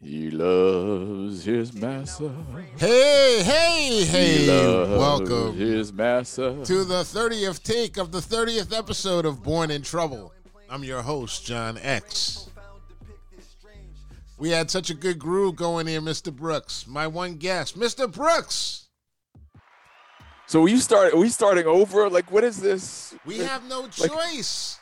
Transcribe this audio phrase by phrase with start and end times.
[0.00, 2.30] He loves his master.
[2.76, 4.46] Hey, hey, He hey!
[4.46, 6.64] loves Welcome his master.
[6.64, 10.32] to the 30th take of the 30th episode of Born in Trouble.
[10.70, 12.48] I'm your host, John X.
[14.38, 16.32] We had such a good groove going here, Mr.
[16.32, 16.86] Brooks.
[16.86, 18.10] My one guest, Mr.
[18.10, 18.86] Brooks.
[20.46, 21.12] So we start.
[21.12, 22.08] Are we starting over?
[22.08, 23.14] Like, what is this?
[23.26, 24.78] We have no Like- choice.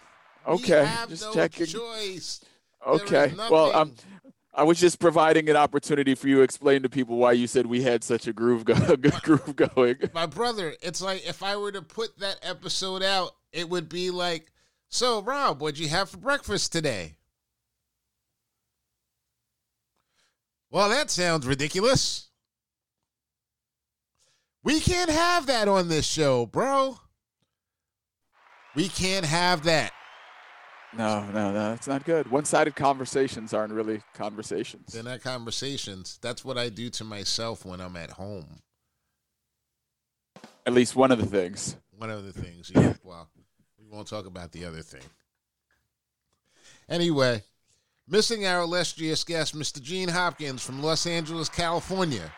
[0.46, 1.66] Okay, we have just no checking.
[1.66, 2.40] choice.
[2.86, 3.32] Okay.
[3.50, 3.94] Well, I'm.
[4.56, 7.66] I was just providing an opportunity for you to explain to people why you said
[7.66, 9.96] we had such a groove, go- a good groove going.
[10.14, 14.10] My brother, it's like if I were to put that episode out, it would be
[14.10, 14.50] like,
[14.88, 17.16] "So, Rob, what'd you have for breakfast today?"
[20.70, 22.28] Well, that sounds ridiculous.
[24.64, 26.98] We can't have that on this show, bro.
[28.74, 29.92] We can't have that.
[30.96, 32.30] No, no, no, that's not good.
[32.30, 34.92] One-sided conversations aren't really conversations.
[34.92, 36.18] They're not conversations.
[36.22, 38.60] That's what I do to myself when I'm at home.
[40.64, 41.76] At least one of the things.
[41.96, 42.94] One of the things, yeah.
[43.04, 43.28] Well,
[43.78, 45.02] we won't talk about the other thing.
[46.88, 47.42] Anyway,
[48.08, 49.80] missing our illustrious guest, Mr.
[49.82, 52.32] Gene Hopkins from Los Angeles, California.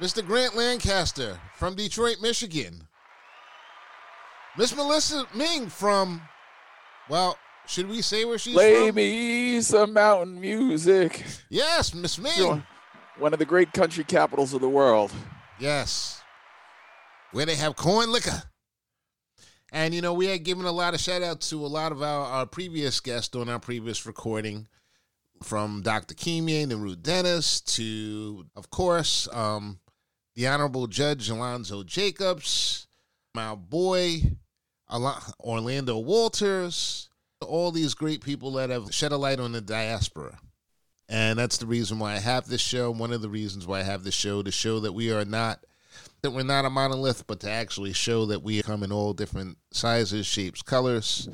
[0.00, 0.24] Mr.
[0.24, 2.88] Grant Lancaster from Detroit, Michigan.
[4.56, 6.20] Miss Melissa Ming from,
[7.08, 7.36] well,
[7.66, 8.96] should we say where she's Play from?
[8.96, 11.24] me some mountain music.
[11.48, 12.62] Yes, Miss Ming.
[13.18, 15.12] One of the great country capitals of the world.
[15.58, 16.22] Yes.
[17.32, 18.42] Where they have corn liquor.
[19.70, 22.02] And, you know, we had given a lot of shout outs to a lot of
[22.02, 24.68] our, our previous guests on our previous recording,
[25.42, 26.14] from Dr.
[26.14, 29.80] Kimian and Ruth Dennis to, of course, um,
[30.34, 32.86] the Honorable Judge Alonzo Jacobs,
[33.34, 34.36] my boy
[34.92, 37.08] Orlando Walters,
[37.40, 40.38] all these great people that have shed a light on the diaspora.
[41.08, 42.90] And that's the reason why I have this show.
[42.90, 45.64] One of the reasons why I have this show to show that we are not
[46.22, 49.58] that we're not a monolith, but to actually show that we come in all different
[49.72, 51.28] sizes, shapes, colors,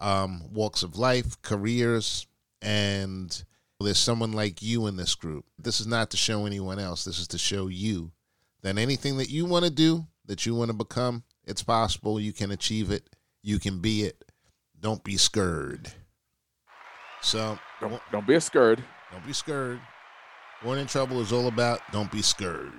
[0.00, 2.26] um, walks of life, careers,
[2.60, 3.44] and
[3.80, 5.44] there's someone like you in this group.
[5.58, 7.04] This is not to show anyone else.
[7.04, 8.12] This is to show you
[8.62, 12.20] that anything that you want to do, that you want to become, it's possible.
[12.20, 13.08] You can achieve it.
[13.42, 14.24] You can be it.
[14.80, 15.92] Don't be scared.
[17.20, 18.82] So Don't, don't be a scared.
[19.12, 19.80] don't be scared.
[20.62, 22.72] Born in Trouble is all about don't be scared.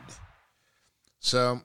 [1.19, 1.61] So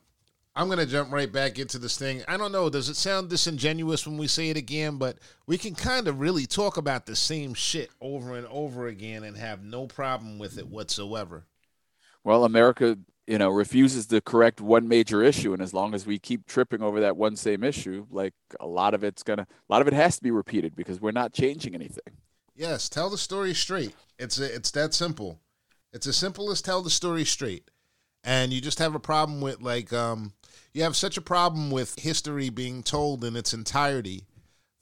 [0.55, 2.23] I'm going to jump right back into this thing.
[2.27, 2.69] I don't know.
[2.71, 4.97] Does it sound disingenuous when we say it again?
[4.97, 9.23] But we can kind of really talk about the same shit over and over again
[9.25, 11.45] and have no problem with it whatsoever.
[12.25, 12.99] Well, America,
[13.29, 16.83] you know, refuses to correct one major issue, and as long as we keep tripping
[16.83, 19.93] over that one same issue, like a lot of it's gonna, a lot of it
[19.93, 22.15] has to be repeated because we're not changing anything.
[22.57, 23.95] Yes, tell the story straight.
[24.19, 25.41] It's a, it's that simple.
[25.93, 27.71] It's as simple as tell the story straight.
[28.25, 30.33] And you just have a problem with like um
[30.73, 34.25] you have such a problem with history being told in its entirety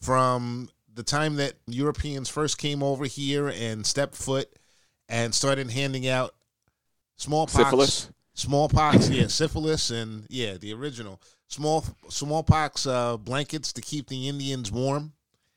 [0.00, 4.48] from the time that Europeans first came over here and stepped foot
[5.08, 6.34] and started handing out
[7.16, 8.10] smallpox Syphilis.
[8.36, 14.70] Smallpox, yeah, syphilis, and yeah, the original small smallpox uh, blankets to keep the Indians
[14.70, 15.12] warm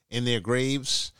[0.09, 1.11] in their graves,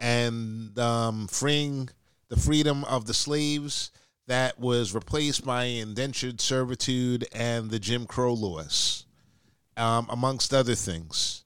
[0.00, 1.88] and um, freeing
[2.28, 3.92] the freedom of the slaves
[4.26, 9.04] that was replaced by indentured servitude and the Jim Crow laws,
[9.76, 11.44] um, amongst other things.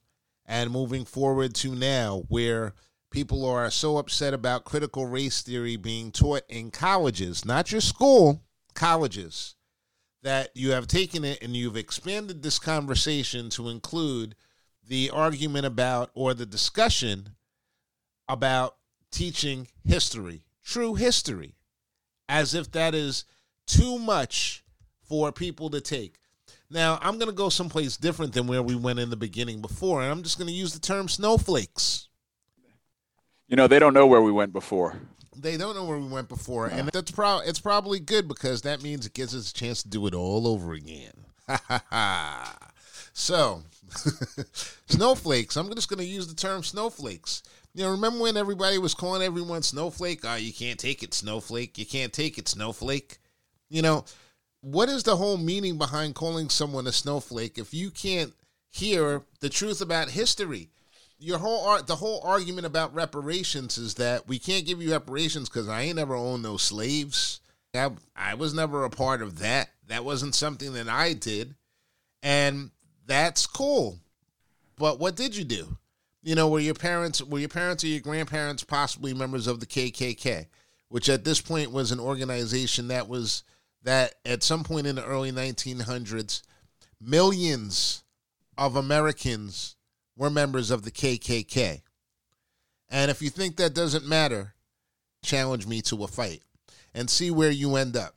[0.49, 2.73] And moving forward to now, where
[3.11, 8.46] people are so upset about critical race theory being taught in colleges, not your school,
[8.77, 9.57] colleges,
[10.23, 14.35] that you have taken it and you've expanded this conversation to include
[14.87, 17.31] the argument about or the discussion
[18.29, 18.77] about
[19.11, 21.55] teaching history, true history,
[22.29, 23.25] as if that is
[23.67, 24.65] too much
[25.09, 26.19] for people to take.
[26.69, 30.03] Now, I'm going to go someplace different than where we went in the beginning before,
[30.03, 32.09] and I'm just going to use the term snowflakes.
[33.47, 34.97] You know, they don't know where we went before.
[35.39, 38.83] They don't know where we went before, and that's pro- it's probably good because that
[38.83, 41.13] means it gives us a chance to do it all over again.
[43.13, 43.63] so,
[44.87, 45.57] snowflakes.
[45.57, 47.43] I'm just going to use the term snowflakes.
[47.75, 50.21] You know, remember when everybody was calling everyone snowflake?
[50.25, 51.77] Oh, you can't take it, snowflake.
[51.77, 53.19] You can't take it, snowflake.
[53.69, 54.05] You know,
[54.63, 58.33] what is the whole meaning behind calling someone a snowflake if you can't
[58.71, 60.71] hear the truth about history?
[61.19, 65.69] Your whole the whole argument about reparations is that we can't give you reparations because
[65.69, 67.41] I ain't ever owned no slaves.
[67.75, 69.71] I, I was never a part of that.
[69.89, 71.55] That wasn't something that I did,
[72.23, 72.71] and
[73.07, 73.99] that's cool.
[74.77, 75.77] But what did you do?
[76.23, 79.67] You know, were your parents, were your parents or your grandparents possibly members of the
[79.67, 80.47] KKK,
[80.89, 83.43] which at this point was an organization that was
[83.85, 86.43] that at some point in the early 1900s,
[87.01, 88.03] millions
[88.59, 89.76] of Americans
[90.17, 91.83] were members of the KKK.
[92.89, 94.55] And if you think that doesn't matter,
[95.23, 96.43] challenge me to a fight
[96.95, 98.15] and see where you end up.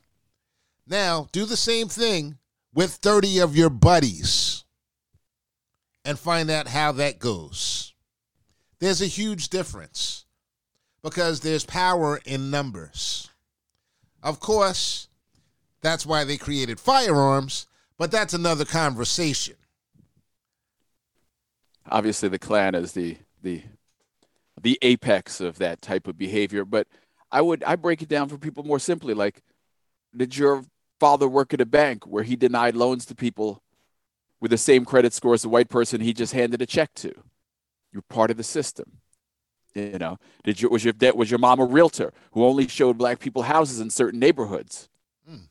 [0.86, 2.38] Now, do the same thing
[2.72, 4.64] with 30 of your buddies
[6.04, 7.94] and find out how that goes.
[8.78, 10.24] There's a huge difference
[11.02, 13.28] because there's power in numbers.
[14.22, 15.08] Of course,
[15.80, 17.66] that's why they created firearms,
[17.98, 19.56] but that's another conversation.
[21.90, 23.62] Obviously, the Klan is the the
[24.60, 26.86] the apex of that type of behavior, but
[27.30, 29.42] I would I break it down for people more simply like
[30.16, 30.64] did your
[30.98, 33.62] father work at a bank where he denied loans to people
[34.40, 37.12] with the same credit score as the white person he just handed a check to.
[37.92, 38.98] You're part of the system.
[39.74, 42.98] You know, did you was your debt was your mom a realtor who only showed
[42.98, 44.88] black people houses in certain neighborhoods?
[45.30, 45.48] Mm.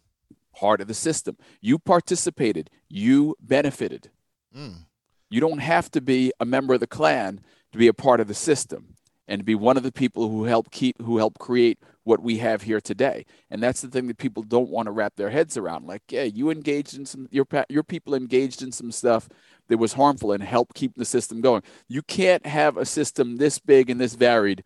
[0.54, 1.38] Part of the system.
[1.62, 2.70] You participated.
[2.90, 4.10] You benefited.
[4.56, 4.86] Mm.
[5.30, 7.42] You don't have to be a member of the Klan
[7.72, 8.96] to be a part of the system
[9.28, 12.40] and to be one of the people who help keep who help create what we
[12.40, 13.26] have here today.
[13.52, 15.86] And that's the thing that people don't want to wrap their heads around.
[15.86, 19.30] Like, yeah, you engaged in some your your people engaged in some stuff
[19.68, 21.62] that was harmful and help keep the system going.
[21.88, 24.64] You can't have a system this big and this varied,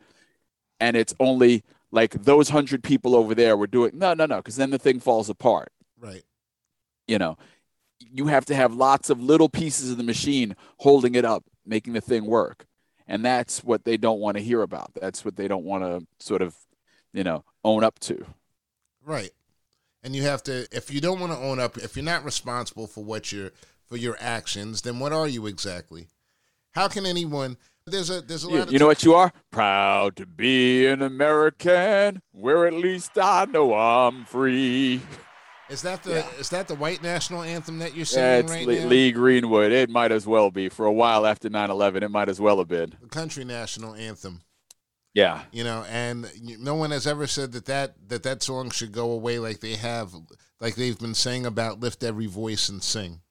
[0.79, 3.91] and it's only like those hundred people over there were doing.
[3.93, 5.73] No, no, no, because then the thing falls apart.
[5.99, 6.23] Right.
[7.07, 7.37] You know,
[8.11, 11.93] you have to have lots of little pieces of the machine holding it up, making
[11.93, 12.65] the thing work.
[13.07, 14.91] And that's what they don't want to hear about.
[14.99, 16.55] That's what they don't want to sort of
[17.13, 18.25] you know, own up to.
[19.05, 19.31] Right.
[20.03, 22.87] And you have to if you don't want to own up, if you're not responsible
[22.87, 23.51] for what you're
[23.87, 26.07] for your actions, then what are you exactly?
[26.71, 29.31] How can anyone there's a there's a lot you, you know what you are?
[29.51, 35.01] Proud to be an American, where at least I know I'm free.
[35.73, 36.27] Is that the yeah.
[36.39, 38.85] is that the white national anthem that you're singing right Lee, now?
[38.85, 39.71] Lee Greenwood.
[39.71, 40.69] It might as well be.
[40.69, 42.93] For a while after 9/11, it might as well have been.
[43.01, 44.41] The country national anthem.
[45.15, 46.27] Yeah, you know, and
[46.59, 49.73] no one has ever said that that that that song should go away like they
[49.73, 50.13] have,
[50.61, 53.21] like they've been saying about lift every voice and sing,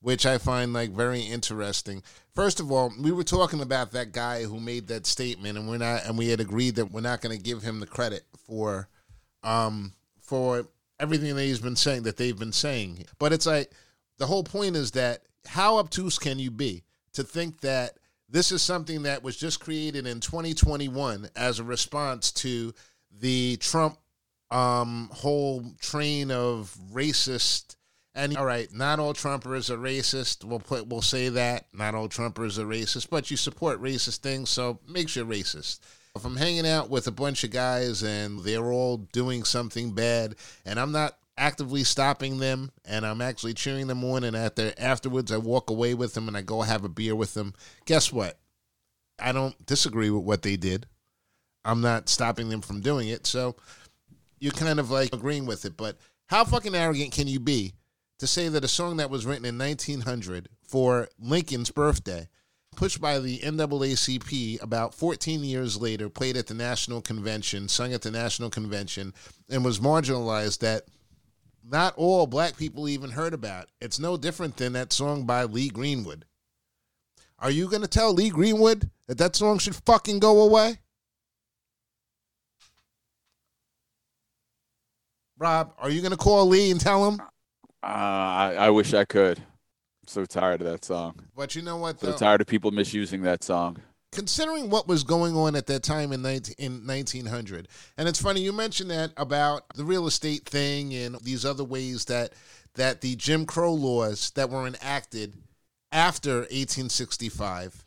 [0.00, 2.02] which I find like very interesting.
[2.34, 5.78] First of all, we were talking about that guy who made that statement, and we're
[5.78, 8.88] not, and we had agreed that we're not going to give him the credit for,
[9.42, 13.04] um, for everything that he's been saying that they've been saying.
[13.18, 13.70] But it's like
[14.18, 17.98] the whole point is that how obtuse can you be to think that
[18.28, 22.74] this is something that was just created in 2021 as a response to
[23.20, 23.98] the Trump
[24.50, 27.76] um, whole train of racist.
[28.14, 30.42] And all right, not all Trumpers are racist.
[30.42, 34.48] We'll put we'll say that not all Trumpers are racist, but you support racist things,
[34.48, 35.80] so makes you racist.
[36.16, 40.34] If I'm hanging out with a bunch of guys and they're all doing something bad,
[40.64, 45.30] and I'm not actively stopping them and I'm actually cheering them on and after afterwards
[45.30, 47.54] I walk away with them and I go have a beer with them.
[47.84, 48.38] Guess what?
[49.18, 50.86] I don't disagree with what they did.
[51.64, 53.26] I'm not stopping them from doing it.
[53.26, 53.56] So
[54.38, 55.96] you're kind of like agreeing with it, but
[56.26, 57.74] how fucking arrogant can you be
[58.18, 62.28] to say that a song that was written in 1900 for Lincoln's birthday
[62.76, 68.02] pushed by the NAACP about 14 years later, played at the National Convention, sung at
[68.02, 69.14] the National Convention,
[69.48, 70.84] and was marginalized that
[71.68, 73.68] not all black people even heard about.
[73.80, 76.24] It's no different than that song by Lee Greenwood.
[77.38, 80.78] Are you going to tell Lee Greenwood that that song should fucking go away?
[85.38, 87.20] Rob, are you going to call Lee and tell him?
[87.82, 89.42] Uh, I, I wish I could.
[90.06, 91.20] So tired of that song.
[91.36, 92.00] But you know what?
[92.00, 92.12] Though?
[92.12, 93.78] So tired of people misusing that song
[94.16, 98.40] considering what was going on at that time in 19, in 1900 and it's funny
[98.40, 102.32] you mentioned that about the real estate thing and these other ways that
[102.74, 105.34] that the Jim Crow laws that were enacted
[105.92, 107.84] after 1865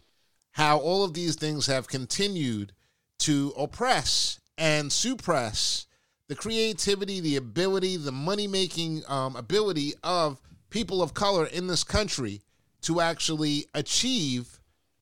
[0.51, 2.73] how all of these things have continued
[3.17, 5.87] to oppress and suppress
[6.27, 11.83] the creativity the ability the money making um, ability of people of color in this
[11.83, 12.41] country
[12.81, 14.59] to actually achieve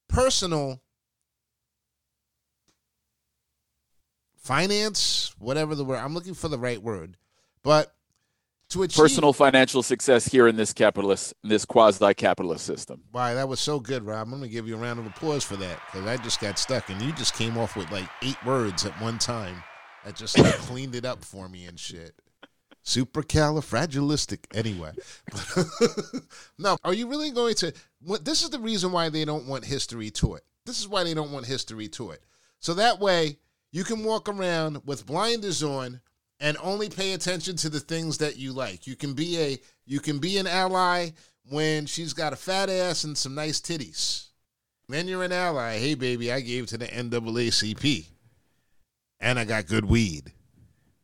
[0.07, 0.81] personal
[4.35, 5.97] finance, whatever the word.
[5.97, 7.17] I'm looking for the right word.
[7.63, 7.93] But
[8.69, 13.01] to achieve Personal financial success here in this capitalist, this quasi-capitalist system.
[13.13, 14.27] Wow, that was so good, Rob.
[14.27, 16.89] I'm gonna give you a round of applause for that because I just got stuck,
[16.89, 19.63] and you just came off with like eight words at one time.
[20.05, 22.13] That just like, cleaned it up for me and shit.
[22.87, 24.45] Supercalifragilistic.
[24.53, 24.91] Anyway,
[26.57, 27.73] no, are you really going to?
[28.21, 31.13] This is the reason why they don't want history to it This is why they
[31.13, 32.21] don't want history to it
[32.61, 33.39] So that way
[33.73, 35.99] you can walk around with blinders on
[36.39, 38.87] and only pay attention to the things that you like.
[38.87, 41.09] You can be a you can be an ally
[41.49, 44.27] when she's got a fat ass and some nice titties.
[44.87, 45.77] Then you're an ally.
[45.77, 48.05] Hey baby, I gave to the NAACP.
[49.19, 50.31] And I got good weed.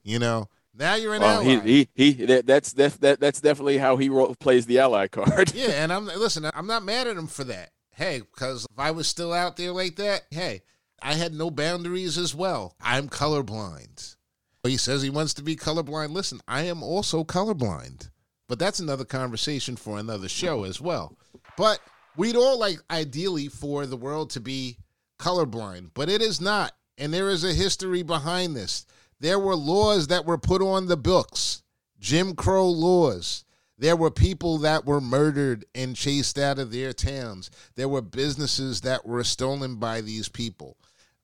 [0.02, 1.60] You know, now you're an um, Well, ally.
[1.66, 5.08] he, he, he, that, that's, that, that, that's definitely how he ro- plays the ally
[5.12, 5.54] card.
[5.54, 6.50] yeah, and I'm listen.
[6.54, 7.70] I'm not mad at him for that.
[7.96, 10.62] Hey, because if I was still out there like that, hey,
[11.02, 12.76] I had no boundaries as well.
[12.82, 14.16] I'm colorblind.
[14.64, 16.12] He says he wants to be colorblind.
[16.12, 18.10] Listen, I am also colorblind,
[18.48, 21.18] but that's another conversation for another show as well.
[21.58, 21.80] But
[22.16, 24.78] we'd all like ideally for the world to be
[25.20, 28.86] colorblind, but it is not, and there is a history behind this.
[29.24, 31.64] There were laws that were put on the books,
[31.98, 33.46] Jim Crow laws.
[33.78, 37.50] There were people that were murdered and chased out of their towns.
[37.76, 40.76] There were businesses that were stolen by these people,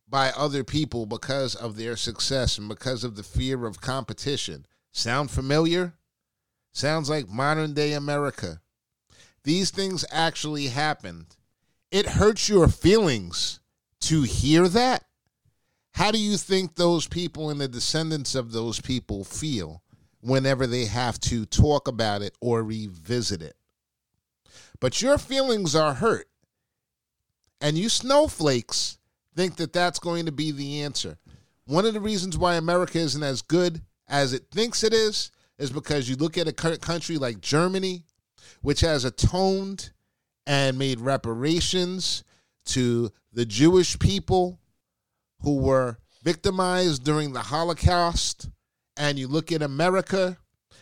[0.08, 4.66] by other people because of their success and because of the fear of competition.
[4.94, 5.96] Sound familiar?
[6.72, 8.62] Sounds like modern day America.
[9.44, 11.36] These things actually happened.
[11.92, 13.60] It hurts your feelings
[14.04, 15.04] to hear that.
[16.00, 19.84] How do you think those people and the descendants of those people feel
[20.22, 23.58] whenever they have to talk about it or revisit it?
[24.80, 26.30] But your feelings are hurt.
[27.60, 28.98] And you snowflakes
[29.36, 31.18] think that that's going to be the answer.
[31.66, 35.70] One of the reasons why America isn't as good as it thinks it is is
[35.70, 38.06] because you look at a country like Germany,
[38.62, 39.92] which has atoned
[40.48, 42.24] and made reparations
[42.68, 44.62] to the Jewish people
[45.42, 48.50] who were victimized during the Holocaust.
[48.98, 50.38] And you look at America,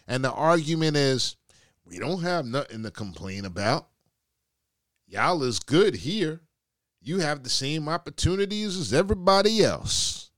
[0.07, 1.37] and the argument is
[1.85, 3.87] we don't have nothing to complain about.
[5.07, 6.41] Y'all is good here.
[7.01, 10.31] You have the same opportunities as everybody else.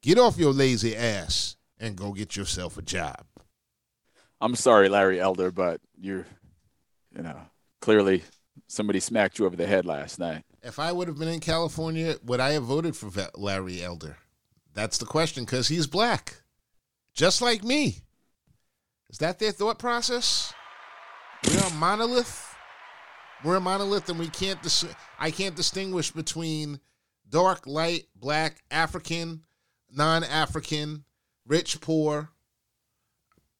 [0.00, 3.26] Get off your lazy ass and go get yourself a job.
[4.40, 6.24] I'm sorry, Larry Elder, but you're,
[7.14, 7.38] you know,
[7.80, 8.22] clearly
[8.68, 10.44] somebody smacked you over the head last night.
[10.68, 14.18] If I would have been in California, would I have voted for Larry Elder?
[14.74, 16.42] That's the question because he's black,
[17.14, 18.02] just like me.
[19.08, 20.52] Is that their thought process?
[21.46, 22.54] We're a monolith.
[23.42, 24.62] We're a monolith, and we can't.
[24.62, 24.84] Dis-
[25.18, 26.80] I can't distinguish between
[27.30, 29.44] dark, light, black, African,
[29.90, 31.04] non-African,
[31.46, 32.28] rich, poor.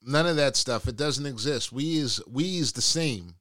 [0.02, 0.86] None of that stuff.
[0.86, 1.72] It doesn't exist.
[1.72, 3.36] We is we is the same.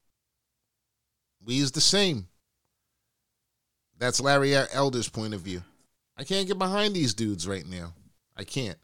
[1.44, 2.30] We is the same.
[4.00, 5.64] That's Larry Elder's point of view.
[6.16, 7.94] I can't get behind these dudes right now.
[8.36, 8.78] I can't.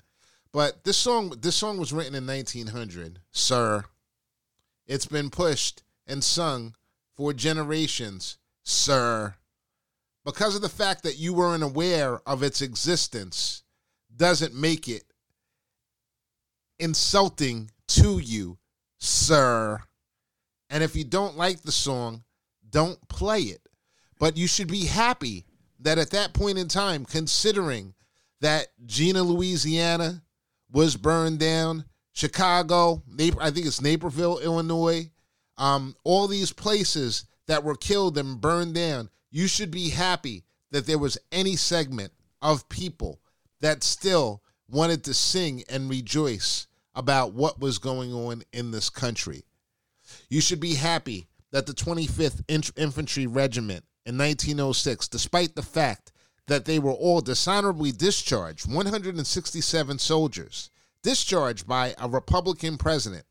[0.51, 3.83] But this song, this song was written in 1900, sir.
[4.85, 6.75] It's been pushed and sung
[7.15, 9.35] for generations, sir.
[10.25, 13.63] Because of the fact that you weren't aware of its existence,
[14.15, 15.03] doesn't make it
[16.79, 18.57] insulting to you,
[18.99, 19.79] sir.
[20.69, 22.23] And if you don't like the song,
[22.69, 23.62] don't play it.
[24.19, 25.45] But you should be happy
[25.79, 27.93] that at that point in time, considering
[28.41, 30.23] that Gina, Louisiana
[30.71, 35.09] was burned down, Chicago, Nap- I think it's Naperville, Illinois,
[35.57, 40.85] um, all these places that were killed and burned down, you should be happy that
[40.85, 43.19] there was any segment of people
[43.61, 49.43] that still wanted to sing and rejoice about what was going on in this country.
[50.29, 56.11] You should be happy that the 25th Inf- Infantry Regiment in 1906, despite the fact
[56.47, 60.69] that they were all dishonorably discharged, 167 soldiers,
[61.01, 63.25] discharged by a Republican president,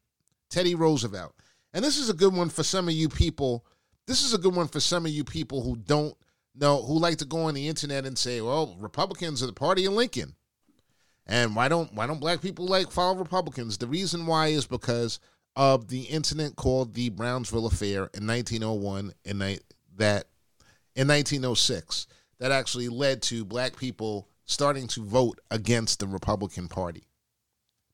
[0.50, 1.34] Teddy Roosevelt.
[1.74, 3.64] And this is a good one for some of you people.
[4.06, 6.16] This is a good one for some of you people who don't
[6.54, 9.84] know, who like to go on the internet and say, well, Republicans are the party
[9.86, 10.34] of Lincoln.
[11.26, 13.78] And why don't why don't black people like follow Republicans?
[13.78, 15.20] The reason why is because
[15.54, 19.60] of the incident called the Brownsville Affair in 1901 and
[19.96, 20.24] that
[20.94, 22.06] in 1906
[22.38, 27.06] that actually led to black people starting to vote against the Republican Party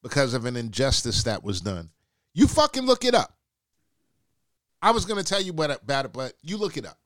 [0.02, 1.90] because of an injustice that was done.
[2.34, 3.34] You fucking look it up.
[4.80, 6.98] I was going to tell you about it, but you look it up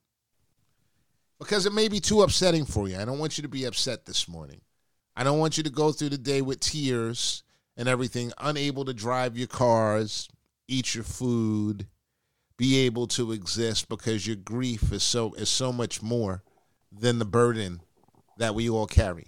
[1.38, 2.96] because it may be too upsetting for you.
[2.96, 4.60] I don't want you to be upset this morning.
[5.16, 7.42] I don't want you to go through the day with tears
[7.76, 10.28] and everything, unable to drive your cars,
[10.68, 11.86] eat your food,
[12.62, 16.44] be able to exist because your grief is so is so much more
[16.92, 17.80] than the burden
[18.38, 19.26] that we all carry.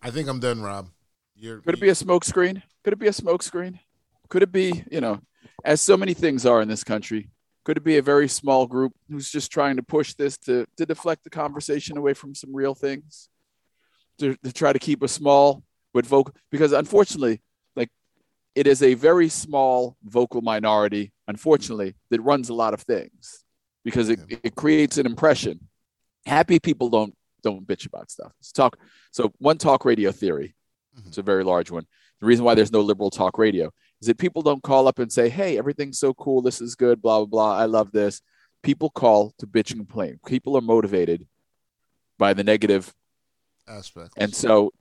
[0.00, 0.90] I think I'm done, Rob.
[1.34, 2.62] You're, Could it be a smokescreen?
[2.84, 3.80] Could it be a smokescreen?
[4.28, 5.20] Could it be, you know,
[5.64, 7.30] as so many things are in this country,
[7.64, 10.86] could it be a very small group who's just trying to push this to, to
[10.86, 13.28] deflect the conversation away from some real things?
[14.20, 17.42] To, to try to keep a small but vocal, because unfortunately,
[18.54, 23.44] it is a very small vocal minority, unfortunately, that runs a lot of things
[23.84, 25.68] because it, it creates an impression.
[26.26, 28.32] Happy people don't don't bitch about stuff.
[28.38, 28.78] Let's talk.
[29.12, 30.54] So one talk radio theory.
[30.96, 31.08] Mm-hmm.
[31.08, 31.86] It's a very large one.
[32.20, 35.10] The reason why there's no liberal talk radio is that people don't call up and
[35.10, 36.42] say, "Hey, everything's so cool.
[36.42, 37.00] This is good.
[37.00, 37.56] Blah blah blah.
[37.56, 38.20] I love this."
[38.62, 40.20] People call to bitch and complain.
[40.26, 41.26] People are motivated
[42.18, 42.92] by the negative
[43.66, 44.72] aspect, and so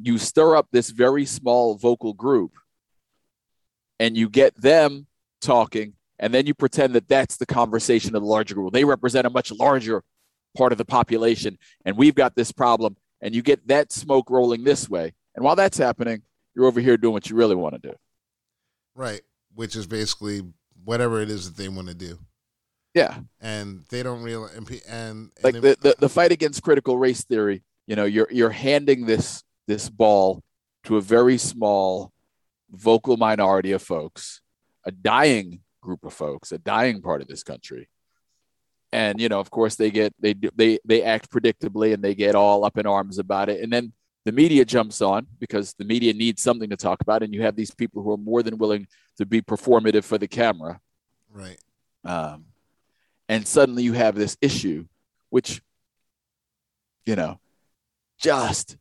[0.00, 2.52] you stir up this very small vocal group,
[3.98, 5.06] and you get them
[5.40, 8.72] talking, and then you pretend that that's the conversation of the larger group.
[8.72, 10.02] They represent a much larger
[10.56, 12.96] part of the population, and we've got this problem.
[13.22, 16.22] And you get that smoke rolling this way, and while that's happening,
[16.54, 17.94] you're over here doing what you really want to do.
[18.94, 19.20] Right.
[19.54, 20.42] Which is basically
[20.84, 22.18] whatever it is that they want to do.
[22.94, 23.18] Yeah.
[23.40, 27.62] And they don't realize and, and like the, the, the fight against critical race theory,
[27.86, 30.42] you know, you're you're handing this this ball
[30.84, 32.12] to a very small
[32.70, 34.40] vocal minority of folks,
[34.84, 37.88] a dying group of folks, a dying part of this country.
[38.92, 42.34] And you know, of course, they get they they they act predictably and they get
[42.34, 43.60] all up in arms about it.
[43.60, 43.92] And then
[44.24, 47.56] the media jumps on because the media needs something to talk about, and you have
[47.56, 48.86] these people who are more than willing
[49.18, 50.80] to be performative for the camera.
[51.32, 51.58] Right.
[52.04, 52.46] Um,
[53.28, 54.86] and suddenly you have this issue,
[55.30, 55.60] which,
[57.04, 57.40] you know,
[58.18, 58.76] just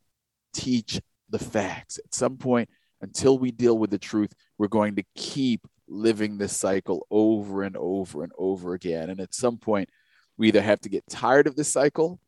[0.53, 1.99] teach the facts.
[2.03, 2.69] At some point,
[3.05, 7.77] until we deal with the truth, we're going to keep living this cycle over and
[7.77, 9.11] over and over again.
[9.11, 9.89] And at some point,
[10.37, 12.19] we either have to get tired of this cycle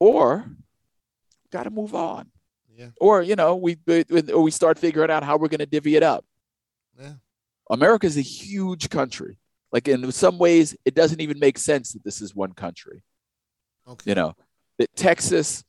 [0.00, 0.50] or
[1.52, 2.30] got to move on.
[2.74, 2.88] Yeah.
[3.00, 3.76] Or you know, we
[4.32, 6.24] or we start figuring out how we're going to divvy it up.
[6.98, 7.14] Yeah.
[7.70, 9.38] America is a huge country.
[9.72, 13.02] Like in some ways, it doesn't even make sense that this is one country.
[13.86, 14.10] Okay.
[14.10, 14.34] You know,
[14.78, 15.64] that Texas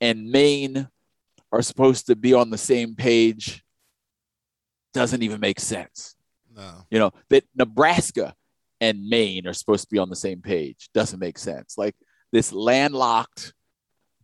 [0.00, 0.88] and Maine
[1.50, 3.64] are supposed to be on the same page
[4.92, 6.14] doesn't even make sense.
[6.54, 6.86] No.
[6.90, 8.34] You know, that Nebraska
[8.80, 11.76] and Maine are supposed to be on the same page doesn't make sense.
[11.76, 11.94] Like
[12.32, 13.52] this landlocked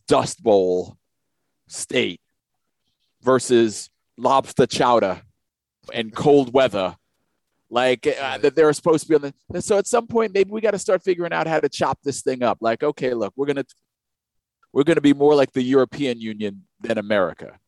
[0.07, 0.97] dust bowl
[1.69, 2.21] state
[3.23, 5.23] versus lobster chowder
[5.93, 6.97] and cold weather
[7.71, 10.61] like uh, that they're supposed to be on the so at some point maybe we
[10.61, 13.47] got to start figuring out how to chop this thing up like okay look we're
[13.47, 13.65] gonna
[14.73, 17.59] we're gonna be more like the european union than america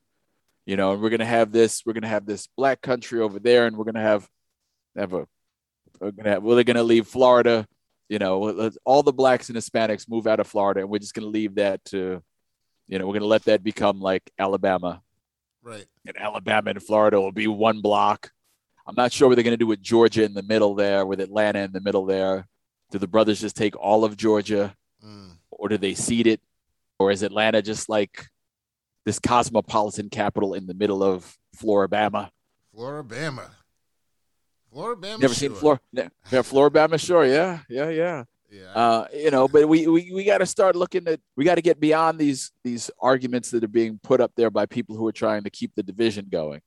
[0.66, 3.66] you know and we're gonna have this we're gonna have this black country over there
[3.66, 4.28] and we're gonna have
[4.96, 5.26] have a
[6.00, 7.66] we're gonna have, we're gonna leave florida
[8.08, 11.26] you know all the blacks and hispanics move out of florida and we're just gonna
[11.26, 12.22] leave that to
[12.88, 15.00] you know we're gonna let that become like alabama
[15.66, 15.86] Right.
[16.06, 18.30] And Alabama and Florida will be one block.
[18.86, 21.20] I'm not sure what they're going to do with Georgia in the middle there, with
[21.20, 22.46] Atlanta in the middle there.
[22.92, 25.32] Do the brothers just take all of Georgia, mm.
[25.50, 26.40] or do they cede it,
[27.00, 28.28] or is Atlanta just like
[29.06, 32.28] this cosmopolitan capital in the middle of Floribama?
[32.76, 33.48] Floribama.
[34.74, 35.20] Floribama.
[35.20, 35.34] Never sure.
[35.34, 35.80] seen Flor.
[35.92, 37.00] Yeah, Floribama.
[37.00, 37.24] Sure.
[37.24, 37.60] Yeah.
[37.70, 37.88] Yeah.
[37.88, 38.24] Yeah.
[38.50, 38.72] Yeah.
[38.74, 41.62] Uh, you know, but we we, we got to start looking at we got to
[41.62, 45.12] get beyond these these arguments that are being put up there by people who are
[45.12, 46.60] trying to keep the division going,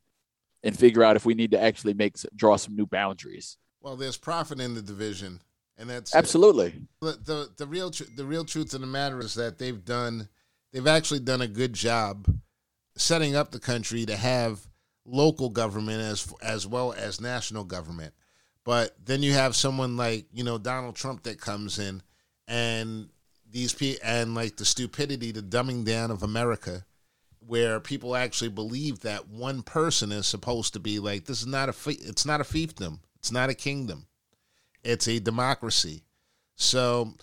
[0.64, 3.58] and figure out if we need to actually make draw some new boundaries.
[3.82, 5.40] Well, there's profit in the division,
[5.78, 9.36] and that's absolutely the the, the real tr- the real truth of the matter is
[9.36, 10.28] that they've done
[10.72, 12.28] they've actually done a good job
[12.96, 14.68] setting up the country to have
[15.06, 18.14] local government as as well as national government.
[18.64, 22.02] But then you have someone like you know Donald Trump that comes in,
[22.48, 23.10] and
[23.50, 26.86] these people and like the stupidity, the dumbing down of America,
[27.40, 31.70] where people actually believe that one person is supposed to be like this is not
[31.70, 34.06] a it's not a fiefdom, it's not a kingdom,
[34.84, 36.04] it's a democracy.
[36.56, 37.14] So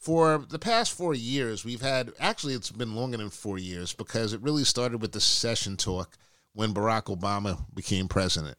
[0.00, 4.32] for the past four years, we've had actually it's been longer than four years because
[4.32, 6.16] it really started with the secession talk
[6.54, 8.56] when Barack Obama became president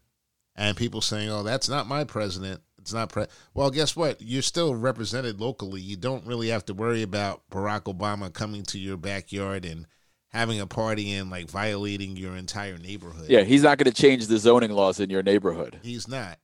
[0.55, 3.25] and people saying, "Oh, that's not my president." It's not pre.
[3.53, 4.21] Well, guess what?
[4.21, 5.81] You're still represented locally.
[5.81, 9.85] You don't really have to worry about Barack Obama coming to your backyard and
[10.29, 13.29] having a party and like violating your entire neighborhood.
[13.29, 15.79] Yeah, he's not going to change the zoning laws in your neighborhood.
[15.83, 16.39] He's not.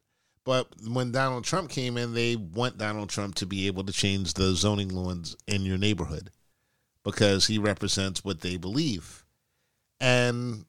[0.47, 4.33] But when Donald Trump came in, they want Donald Trump to be able to change
[4.33, 6.31] the zoning laws in your neighborhood
[7.03, 9.25] because he represents what they believe.
[9.99, 10.63] And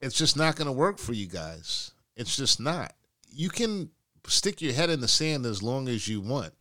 [0.00, 1.92] it's just not going to work for you guys.
[2.16, 2.92] It's just not.
[3.30, 3.90] You can
[4.26, 6.52] stick your head in the sand as long as you want.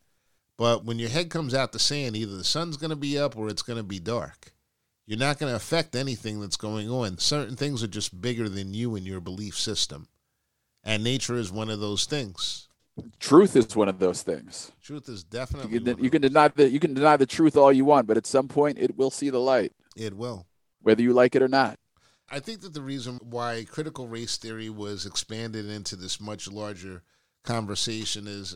[0.55, 3.35] But when your head comes out the sand, either the sun's going to be up
[3.35, 4.53] or it's going to be dark.
[5.07, 7.17] You're not going to affect anything that's going on.
[7.17, 10.07] Certain things are just bigger than you and your belief system.
[10.83, 12.67] And nature is one of those things.
[13.19, 14.71] Truth is one of those things.
[14.83, 15.73] Truth is definitely.
[15.73, 18.17] You can, you can deny the you can deny the truth all you want, but
[18.17, 19.71] at some point it will see the light.
[19.95, 20.45] It will,
[20.81, 21.79] whether you like it or not.
[22.29, 27.03] I think that the reason why critical race theory was expanded into this much larger
[27.43, 28.55] conversation is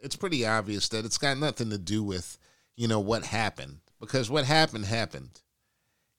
[0.00, 2.38] it's pretty obvious that it's got nothing to do with
[2.76, 5.42] you know what happened because what happened happened.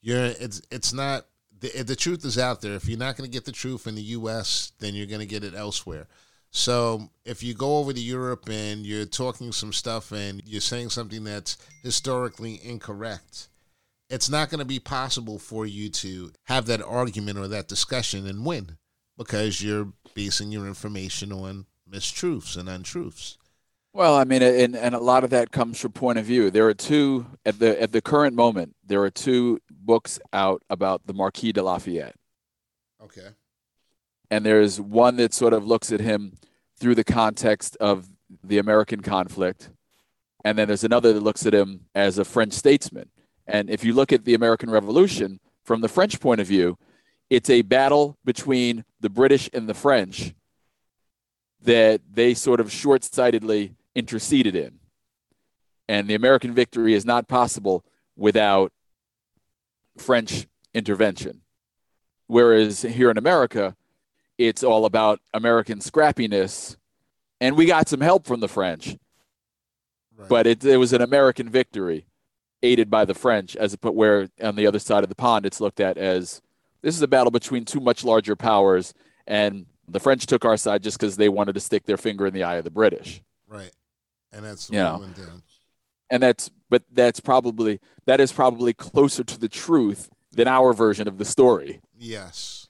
[0.01, 1.25] You're it's it's not
[1.59, 2.73] the the truth is out there.
[2.73, 5.25] If you're not going to get the truth in the U.S., then you're going to
[5.25, 6.07] get it elsewhere.
[6.51, 10.89] So if you go over to Europe and you're talking some stuff and you're saying
[10.89, 13.49] something that's historically incorrect,
[14.09, 18.25] it's not going to be possible for you to have that argument or that discussion
[18.25, 18.77] and win
[19.17, 23.37] because you're basing your information on mistruths and untruths.
[23.93, 26.51] Well, I mean, and, and a lot of that comes from point of view.
[26.51, 28.75] There are two at the at the current moment.
[28.85, 32.15] There are two books out about the Marquis de Lafayette.
[33.03, 33.29] Okay
[34.29, 36.33] and there's one that sort of looks at him
[36.79, 38.09] through the context of
[38.43, 39.69] the American conflict,
[40.43, 43.09] and then there's another that looks at him as a French statesman.
[43.47, 46.77] And if you look at the American Revolution from the French point of view,
[47.29, 50.33] it's a battle between the British and the French
[51.67, 54.79] that they sort of short sightedly interceded in.
[55.89, 57.83] And the American victory is not possible
[58.15, 58.71] without
[59.97, 61.41] French intervention.
[62.27, 63.75] Whereas here in America,
[64.37, 66.77] it's all about American scrappiness.
[67.41, 68.95] And we got some help from the French,
[70.15, 70.29] right.
[70.29, 72.05] but it, it was an American victory
[72.63, 75.45] aided by the French, as a, put where on the other side of the pond,
[75.45, 76.41] it's looked at as
[76.81, 78.93] this is a battle between two much larger powers,
[79.27, 82.33] and the French took our side just because they wanted to stick their finger in
[82.33, 83.21] the eye of the British.
[83.47, 83.71] Right,
[84.31, 85.05] and that's you know,
[86.09, 91.07] and that's but that's probably that is probably closer to the truth than our version
[91.07, 91.81] of the story.
[91.97, 92.67] Yes,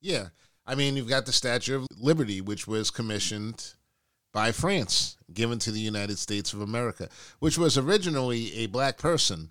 [0.00, 0.28] yeah,
[0.68, 3.74] I mean, you've got the Statue of Liberty, which was commissioned
[4.34, 9.50] by France, given to the United States of America, which was originally a black person.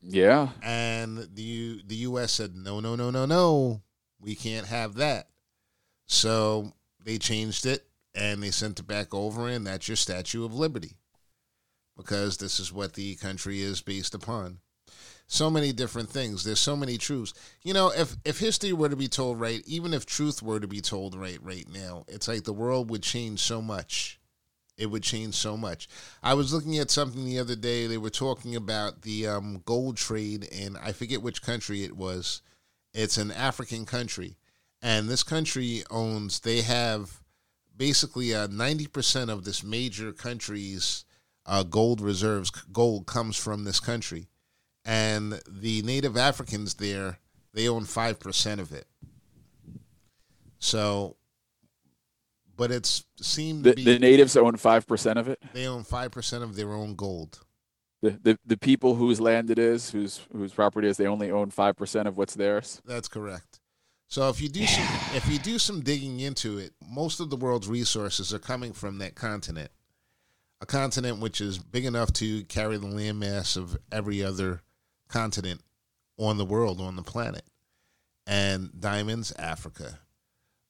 [0.00, 0.50] Yeah.
[0.62, 3.82] And the the US said, "No, no, no, no, no.
[4.20, 5.28] We can't have that."
[6.06, 10.54] So they changed it and they sent it back over and that's your Statue of
[10.54, 10.92] Liberty.
[11.96, 14.58] Because this is what the country is based upon
[15.26, 16.44] so many different things.
[16.44, 17.34] There's so many truths.
[17.62, 20.68] You know, if if history were to be told right, even if truth were to
[20.68, 24.20] be told right right now, it's like the world would change so much.
[24.76, 25.88] It would change so much.
[26.22, 27.86] I was looking at something the other day.
[27.86, 32.42] They were talking about the um, gold trade in I forget which country it was.
[32.92, 34.36] It's an African country,
[34.84, 36.38] and this country owns.
[36.38, 37.20] They have
[37.76, 41.04] basically uh, ninety percent of this major country's
[41.44, 42.50] uh, gold reserves.
[42.50, 44.28] Gold comes from this country
[44.84, 47.18] and the native Africans there
[47.52, 48.86] they own five percent of it.
[50.58, 51.16] So,
[52.56, 55.40] but it's seemed the, the natives own five percent of it.
[55.52, 57.40] They own five percent of their own gold.
[58.02, 61.50] The, the the people whose land it is, whose whose property is, they only own
[61.50, 62.82] five percent of what's theirs.
[62.84, 63.60] That's correct.
[64.08, 67.36] So if you do some if you do some digging into it, most of the
[67.36, 69.70] world's resources are coming from that continent,
[70.60, 74.60] a continent which is big enough to carry the landmass of every other
[75.08, 75.60] continent
[76.18, 77.44] on the world, on the planet.
[78.26, 79.98] And diamonds, Africa.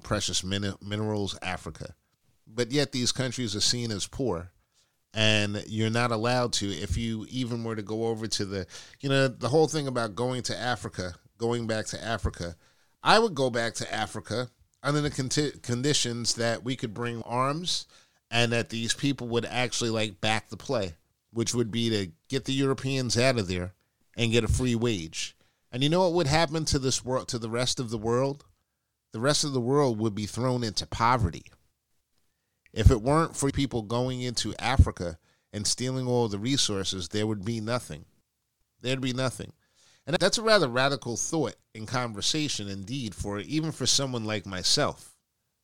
[0.03, 1.95] Precious min- minerals, Africa.
[2.47, 4.51] But yet these countries are seen as poor.
[5.15, 8.67] And you're not allowed to, if you even were to go over to the,
[9.01, 12.57] you know, the whole thing about going to Africa, going back to Africa.
[13.05, 14.49] I would go back to Africa
[14.83, 17.87] under the con- conditions that we could bring arms
[18.31, 20.95] and that these people would actually like back the play,
[21.31, 23.75] which would be to get the Europeans out of there
[24.17, 25.37] and get a free wage.
[25.71, 28.47] And you know what would happen to this world to the rest of the world?
[29.13, 31.45] The rest of the world would be thrown into poverty.
[32.73, 35.19] If it weren't for people going into Africa
[35.53, 38.07] and stealing all the resources, there would be nothing.
[38.81, 39.53] There'd be nothing.
[40.07, 45.17] And that's a rather radical thought in conversation indeed for even for someone like myself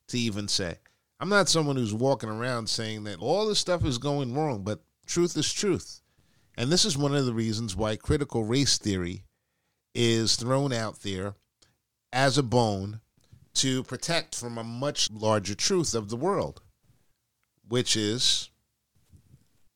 [0.07, 0.79] to even say.
[1.19, 4.81] I'm not someone who's walking around saying that all this stuff is going wrong, but
[5.05, 6.01] truth is truth.
[6.57, 9.23] And this is one of the reasons why critical race theory
[9.93, 11.35] is thrown out there
[12.11, 13.01] as a bone
[13.53, 16.61] to protect from a much larger truth of the world,
[17.67, 18.49] which is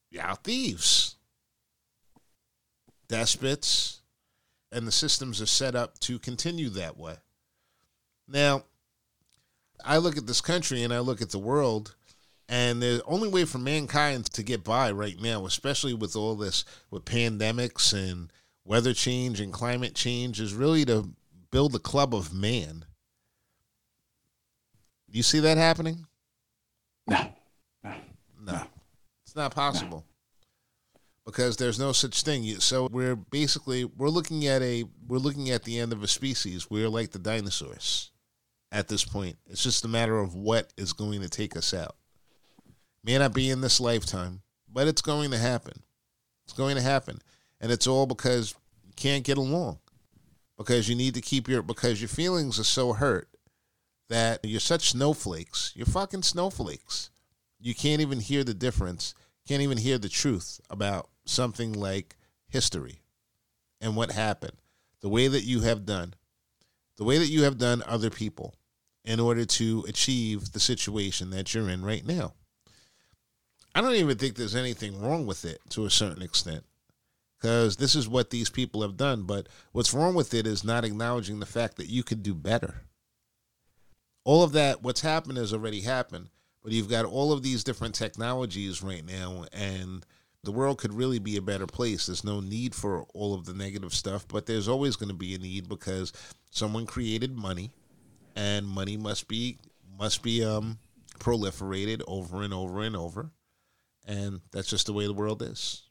[0.10, 1.18] y'all thieves,
[3.08, 4.02] despots,
[4.76, 7.16] and the systems are set up to continue that way.
[8.28, 8.66] Now,
[9.86, 11.96] I look at this country and I look at the world,
[12.50, 16.66] and the only way for mankind to get by right now, especially with all this
[16.92, 18.30] with pandemics and
[18.66, 21.10] weather change and climate change, is really to
[21.52, 22.84] build a club of man.
[25.10, 26.06] Do you see that happening?
[27.08, 27.34] No.
[27.82, 27.94] No.
[28.42, 28.62] no.
[29.26, 30.04] It's not possible.
[31.26, 32.44] Because there's no such thing.
[32.60, 36.70] So we're basically we're looking at a we're looking at the end of a species.
[36.70, 38.12] We're like the dinosaurs
[38.72, 39.38] at this point.
[39.48, 41.96] It's just a matter of what is going to take us out.
[43.04, 45.82] May not be in this lifetime, but it's going to happen.
[46.46, 47.22] It's going to happen.
[47.60, 48.54] And it's all because
[48.86, 49.80] you can't get along.
[50.58, 53.30] Because you need to keep your because your feelings are so hurt
[54.10, 55.74] that you're such snowflakes.
[55.76, 57.10] You're fucking snowflakes.
[57.60, 59.16] You can't even hear the difference,
[59.48, 62.16] can't even hear the truth about something like
[62.48, 63.02] history
[63.82, 64.58] and what happened.
[65.02, 66.14] The way that you have done,
[66.98, 68.56] the way that you have done other people
[69.04, 72.34] in order to achieve the situation that you're in right now.
[73.76, 76.64] I don't even think there's anything wrong with it to a certain extent
[77.38, 79.24] because this is what these people have done.
[79.24, 82.82] But what's wrong with it is not acknowledging the fact that you could do better.
[84.24, 86.30] All of that, what's happened has already happened,
[86.64, 90.04] but you've got all of these different technologies right now, and
[90.46, 92.06] the world could really be a better place.
[92.06, 95.36] There's no need for all of the negative stuff, but there's always going to be
[95.36, 96.14] a need because
[96.52, 97.72] someone created money
[98.36, 99.58] and money must be
[99.98, 100.78] must be um,
[101.20, 103.32] proliferated over and over and over,
[104.06, 105.84] and that's just the way the world is.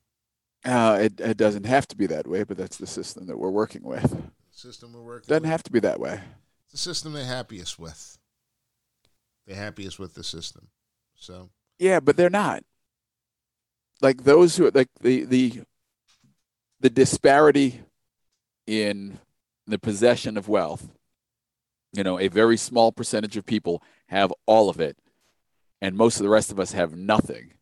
[0.65, 3.51] Uh, it it doesn't have to be that way, but that's the system that we're
[3.51, 4.11] working with.
[4.11, 4.21] The
[4.53, 5.29] system we're working.
[5.29, 5.51] Doesn't with.
[5.51, 6.21] have to be that way.
[6.65, 8.19] It's the system they're happiest with.
[9.47, 10.69] They're happiest with the system.
[11.17, 11.51] So.
[11.79, 12.63] Yeah, but they're not.
[14.01, 15.63] Like those who like the the
[16.81, 17.81] the disparity
[18.67, 19.19] in
[19.67, 20.89] the possession of wealth
[21.95, 24.99] you know, a very small percentage of people have all of it,
[25.81, 27.55] and most of the rest of us have nothing.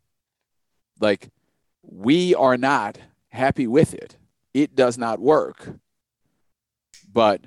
[1.00, 1.28] Like,
[1.82, 4.16] we are not happy with it.
[4.54, 5.68] It does not work.
[7.12, 7.42] But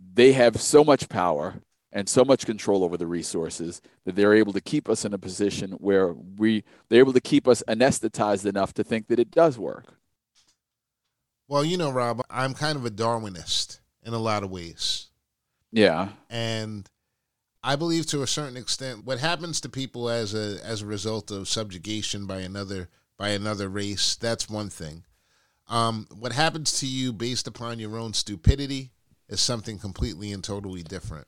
[0.00, 1.60] they have so much power
[1.96, 5.18] and so much control over the resources that they're able to keep us in a
[5.18, 9.58] position where we they're able to keep us anesthetized enough to think that it does
[9.58, 9.96] work.
[11.48, 15.06] Well, you know, Rob, I'm kind of a Darwinist in a lot of ways.
[15.72, 16.10] Yeah.
[16.28, 16.86] And
[17.64, 21.30] I believe to a certain extent what happens to people as a as a result
[21.30, 25.04] of subjugation by another by another race, that's one thing.
[25.66, 28.90] Um, what happens to you based upon your own stupidity
[29.30, 31.26] is something completely and totally different.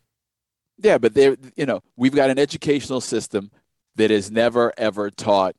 [0.79, 3.51] Yeah, but there you know, we've got an educational system
[3.97, 5.57] that has never ever taught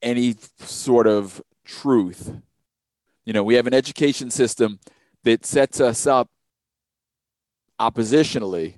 [0.00, 2.32] any sort of truth.
[3.24, 4.78] You know, we have an education system
[5.24, 6.28] that sets us up
[7.80, 8.74] oppositionally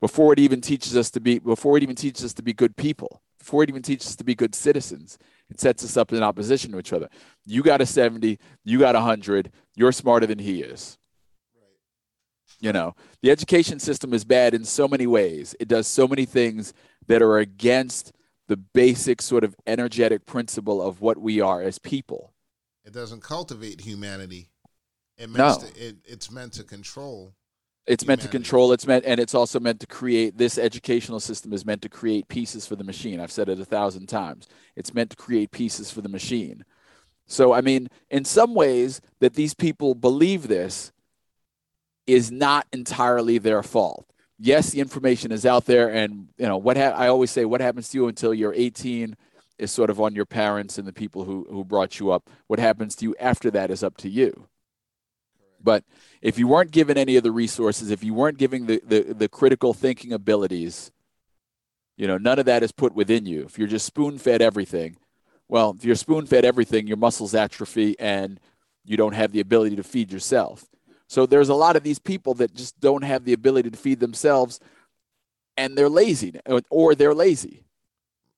[0.00, 2.76] before it even teaches us to be before it even teaches us to be good
[2.76, 5.18] people before it even teaches us to be good citizens.
[5.48, 7.08] It sets us up in opposition to each other.
[7.46, 10.98] You got a 70 you got a 100 you're smarter than he is
[12.60, 16.24] you know the education system is bad in so many ways it does so many
[16.24, 16.72] things
[17.06, 18.12] that are against
[18.48, 22.32] the basic sort of energetic principle of what we are as people
[22.84, 24.50] it doesn't cultivate humanity
[25.16, 25.58] it no.
[25.58, 27.34] To, it, it's meant to control
[27.88, 28.72] it's meant to control.
[28.72, 30.36] It's meant, and it's also meant to create.
[30.36, 33.18] This educational system is meant to create pieces for the machine.
[33.18, 34.46] I've said it a thousand times.
[34.76, 36.66] It's meant to create pieces for the machine.
[37.26, 40.92] So, I mean, in some ways, that these people believe this
[42.08, 44.06] is not entirely their fault.
[44.40, 47.60] Yes, the information is out there, and you know what ha- I always say: what
[47.60, 49.16] happens to you until you're 18
[49.58, 52.30] is sort of on your parents and the people who who brought you up.
[52.46, 54.48] What happens to you after that is up to you.
[55.62, 55.84] But
[56.22, 59.28] if you weren't given any of the resources, if you weren't giving the, the, the
[59.28, 60.92] critical thinking abilities,
[61.96, 63.42] you know, none of that is put within you.
[63.42, 64.96] If you're just spoon fed everything,
[65.48, 68.38] well, if you're spoon fed everything, your muscles atrophy and
[68.84, 70.64] you don't have the ability to feed yourself.
[71.08, 73.98] So there's a lot of these people that just don't have the ability to feed
[73.98, 74.60] themselves
[75.56, 76.38] and they're lazy
[76.70, 77.64] or they're lazy.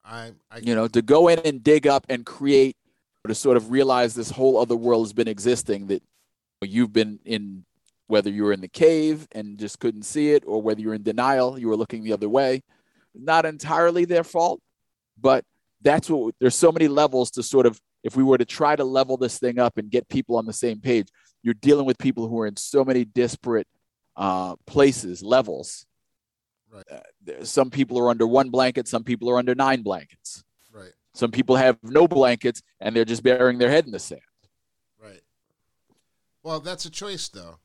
[0.04, 2.76] I, I you know, to go in and dig up and create
[3.26, 6.02] to sort of realize this whole other world has been existing that
[6.62, 7.64] you've been in
[8.06, 11.02] whether you were in the cave and just couldn't see it or whether you're in
[11.02, 12.62] denial you were looking the other way
[13.14, 14.60] not entirely their fault
[15.20, 15.44] but
[15.82, 18.84] that's what there's so many levels to sort of if we were to try to
[18.84, 21.08] level this thing up and get people on the same page
[21.42, 23.66] you're dealing with people who are in so many disparate
[24.16, 25.86] uh, places levels
[26.72, 30.92] right uh, some people are under one blanket some people are under nine blankets right
[31.14, 34.20] some people have no blankets and they're just burying their head in the sand
[35.02, 35.22] Right.
[36.42, 37.58] Well, that's a choice, though.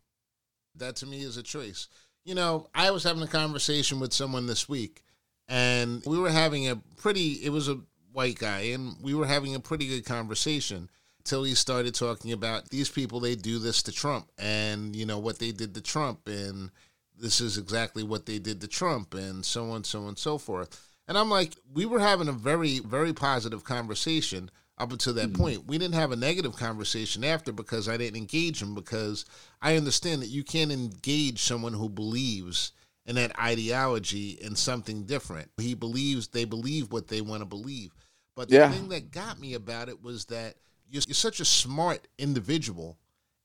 [0.75, 1.87] That to me is a choice.
[2.23, 5.03] You know, I was having a conversation with someone this week,
[5.47, 7.79] and we were having a pretty, it was a
[8.11, 10.89] white guy, and we were having a pretty good conversation
[11.25, 15.19] till he started talking about these people, they do this to Trump, and, you know,
[15.19, 16.71] what they did to Trump, and
[17.19, 20.79] this is exactly what they did to Trump, and so on, so on, so forth.
[21.07, 25.41] And I'm like, we were having a very, very positive conversation up until that mm-hmm.
[25.41, 25.67] point.
[25.67, 29.25] We didn't have a negative conversation after because I didn't engage him because
[29.61, 32.71] I understand that you can't engage someone who believes
[33.05, 35.49] in that ideology in something different.
[35.57, 37.93] He believes they believe what they want to believe.
[38.35, 38.71] But the yeah.
[38.71, 40.55] thing that got me about it was that
[40.95, 42.97] you're, you're such a smart individual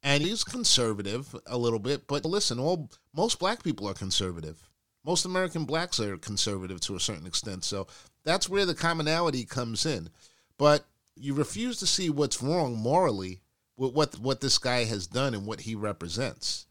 [0.02, 4.70] and he's conservative a little bit, but listen, all most black people are conservative.
[5.04, 7.64] Most American blacks are conservative to a certain extent.
[7.64, 7.86] So
[8.24, 10.08] that's where the commonality comes in.
[10.58, 10.84] But
[11.16, 13.40] you refuse to see what's wrong morally
[13.76, 16.66] with what what this guy has done and what he represents.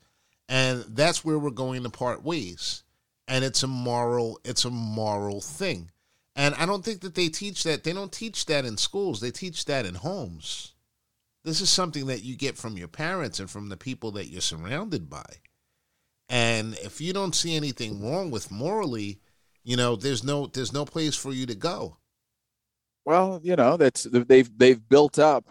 [0.47, 2.83] And that's where we're going to part ways.
[3.27, 5.91] And it's a moral it's a moral thing.
[6.35, 7.83] And I don't think that they teach that.
[7.83, 9.19] They don't teach that in schools.
[9.19, 10.73] They teach that in homes.
[11.43, 14.41] This is something that you get from your parents and from the people that you're
[14.41, 15.25] surrounded by.
[16.27, 19.19] And if you don't see anything wrong with morally,
[19.63, 21.97] you know, there's no there's no place for you to go.
[23.05, 25.45] Well, you know, that's they've they've built up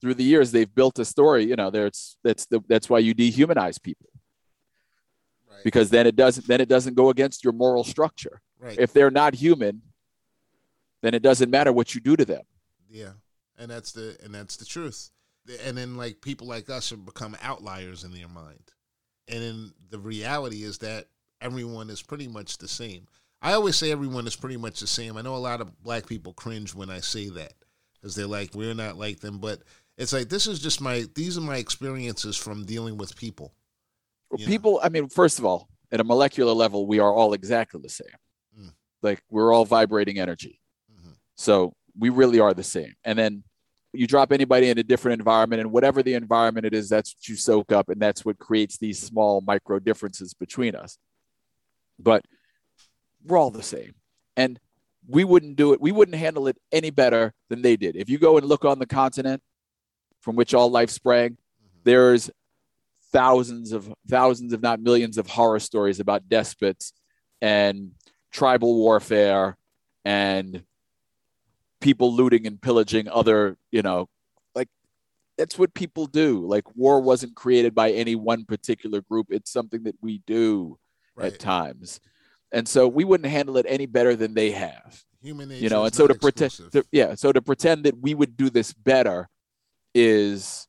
[0.00, 0.52] through the years.
[0.52, 1.44] They've built a story.
[1.44, 4.12] You know, there's that's the, that's why you dehumanize people
[5.62, 5.64] right.
[5.64, 8.40] because then it doesn't then it doesn't go against your moral structure.
[8.58, 8.78] Right.
[8.78, 9.82] If they're not human,
[11.02, 12.42] then it doesn't matter what you do to them.
[12.88, 13.12] Yeah,
[13.58, 15.10] and that's the and that's the truth.
[15.64, 18.70] And then like people like us have become outliers in their mind,
[19.28, 21.06] and then the reality is that
[21.40, 23.06] everyone is pretty much the same.
[23.42, 25.16] I always say everyone is pretty much the same.
[25.16, 27.54] I know a lot of black people cringe when I say that
[27.94, 29.38] because they're like, we're not like them.
[29.38, 29.62] But
[29.98, 33.52] it's like, this is just my, these are my experiences from dealing with people.
[34.30, 34.80] Well, people, know?
[34.82, 38.06] I mean, first of all, at a molecular level, we are all exactly the same.
[38.58, 38.72] Mm.
[39.02, 40.60] Like we're all vibrating energy.
[41.36, 42.94] So we really are the same.
[43.04, 43.44] And then
[43.92, 47.28] you drop anybody in a different environment, and whatever the environment it is, that's what
[47.28, 47.88] you soak up.
[47.88, 50.98] And that's what creates these small micro differences between us.
[51.98, 52.24] But
[53.24, 53.94] we're all the same.
[54.36, 54.58] And
[55.06, 57.96] we wouldn't do it, we wouldn't handle it any better than they did.
[57.96, 59.42] If you go and look on the continent
[60.20, 61.78] from which all life sprang, mm-hmm.
[61.84, 62.30] there's
[63.12, 66.92] thousands of thousands, if not millions, of horror stories about despots
[67.40, 67.92] and
[68.30, 69.56] tribal warfare
[70.04, 70.62] and
[71.82, 74.08] people looting and pillaging other, you know,
[74.54, 74.68] like
[75.36, 76.46] that's what people do.
[76.46, 79.26] Like war wasn't created by any one particular group.
[79.30, 80.78] It's something that we do
[81.16, 81.32] right.
[81.32, 82.00] at times
[82.52, 85.02] and so we wouldn't handle it any better than they have.
[85.22, 88.14] Human nature, you know, and so to pretend, to, yeah, so to pretend that we
[88.14, 89.28] would do this better
[89.94, 90.66] is,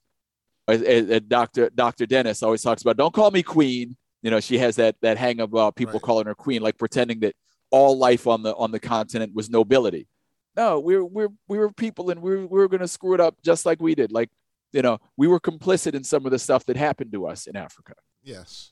[0.68, 2.98] uh, Doctor Doctor Dennis always talks about.
[2.98, 3.98] Don't call me queen.
[4.22, 6.02] You know, she has that that hang about people right.
[6.02, 7.36] calling her queen, like pretending that
[7.72, 10.08] all life on the on the continent was nobility.
[10.56, 13.20] No, we're we're we were people, and we we're, we are going to screw it
[13.20, 14.12] up just like we did.
[14.12, 14.30] Like,
[14.72, 17.56] you know, we were complicit in some of the stuff that happened to us in
[17.56, 17.94] Africa.
[18.22, 18.72] Yes.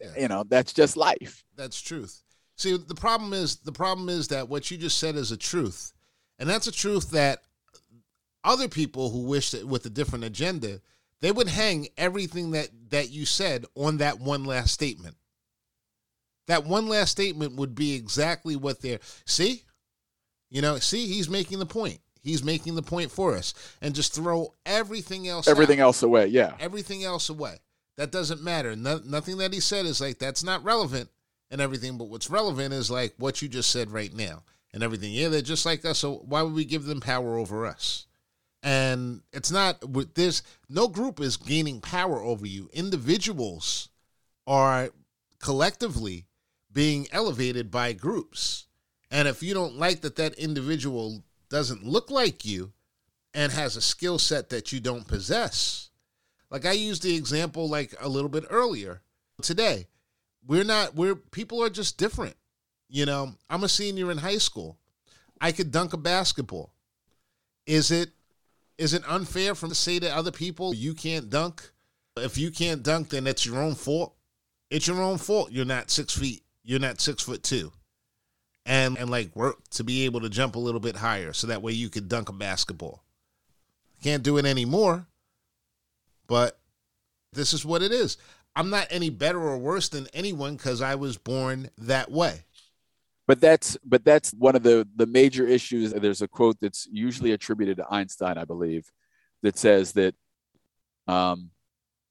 [0.00, 0.14] yes.
[0.18, 1.44] You know, that's just life.
[1.56, 2.22] That's truth.
[2.56, 5.92] See, the problem is the problem is that what you just said is a truth,
[6.38, 7.40] and that's a truth that
[8.44, 10.80] other people who wish that with a different agenda
[11.20, 15.16] they would hang everything that that you said on that one last statement.
[16.46, 19.62] That one last statement would be exactly what they're see,
[20.50, 22.00] you know, see, he's making the point.
[22.22, 25.84] He's making the point for us, and just throw everything else, everything out.
[25.84, 26.26] else away.
[26.26, 27.56] Yeah, everything else away.
[27.96, 28.76] That doesn't matter.
[28.76, 31.08] No, nothing that he said is like that's not relevant
[31.50, 31.96] and everything.
[31.96, 35.12] But what's relevant is like what you just said right now and everything.
[35.12, 35.98] Yeah, they're just like us.
[35.98, 38.06] So why would we give them power over us?
[38.62, 40.42] And it's not, with this.
[40.68, 42.68] no group is gaining power over you.
[42.72, 43.88] Individuals
[44.46, 44.90] are
[45.40, 46.26] collectively
[46.72, 48.66] being elevated by groups.
[49.10, 52.72] And if you don't like that that individual doesn't look like you
[53.34, 55.90] and has a skill set that you don't possess,
[56.50, 59.02] like I used the example like a little bit earlier
[59.42, 59.86] today
[60.46, 62.36] we're not we're people are just different.
[62.88, 64.78] You know, I'm a senior in high school.
[65.40, 66.72] I could dunk a basketball.
[67.66, 68.10] Is it
[68.78, 71.70] is it unfair for me to say to other people you can't dunk?
[72.16, 74.14] If you can't dunk, then it's your own fault.
[74.70, 75.52] It's your own fault.
[75.52, 76.42] You're not six feet.
[76.64, 77.72] You're not six foot two.
[78.66, 81.62] And and like work to be able to jump a little bit higher so that
[81.62, 83.02] way you could dunk a basketball.
[84.02, 85.06] Can't do it anymore.
[86.26, 86.58] But
[87.32, 88.16] this is what it is.
[88.54, 92.44] I'm not any better or worse than anyone because I was born that way.
[93.26, 95.92] But that's but that's one of the the major issues.
[95.92, 98.90] There's a quote that's usually attributed to Einstein, I believe,
[99.42, 100.14] that says that
[101.06, 101.50] um,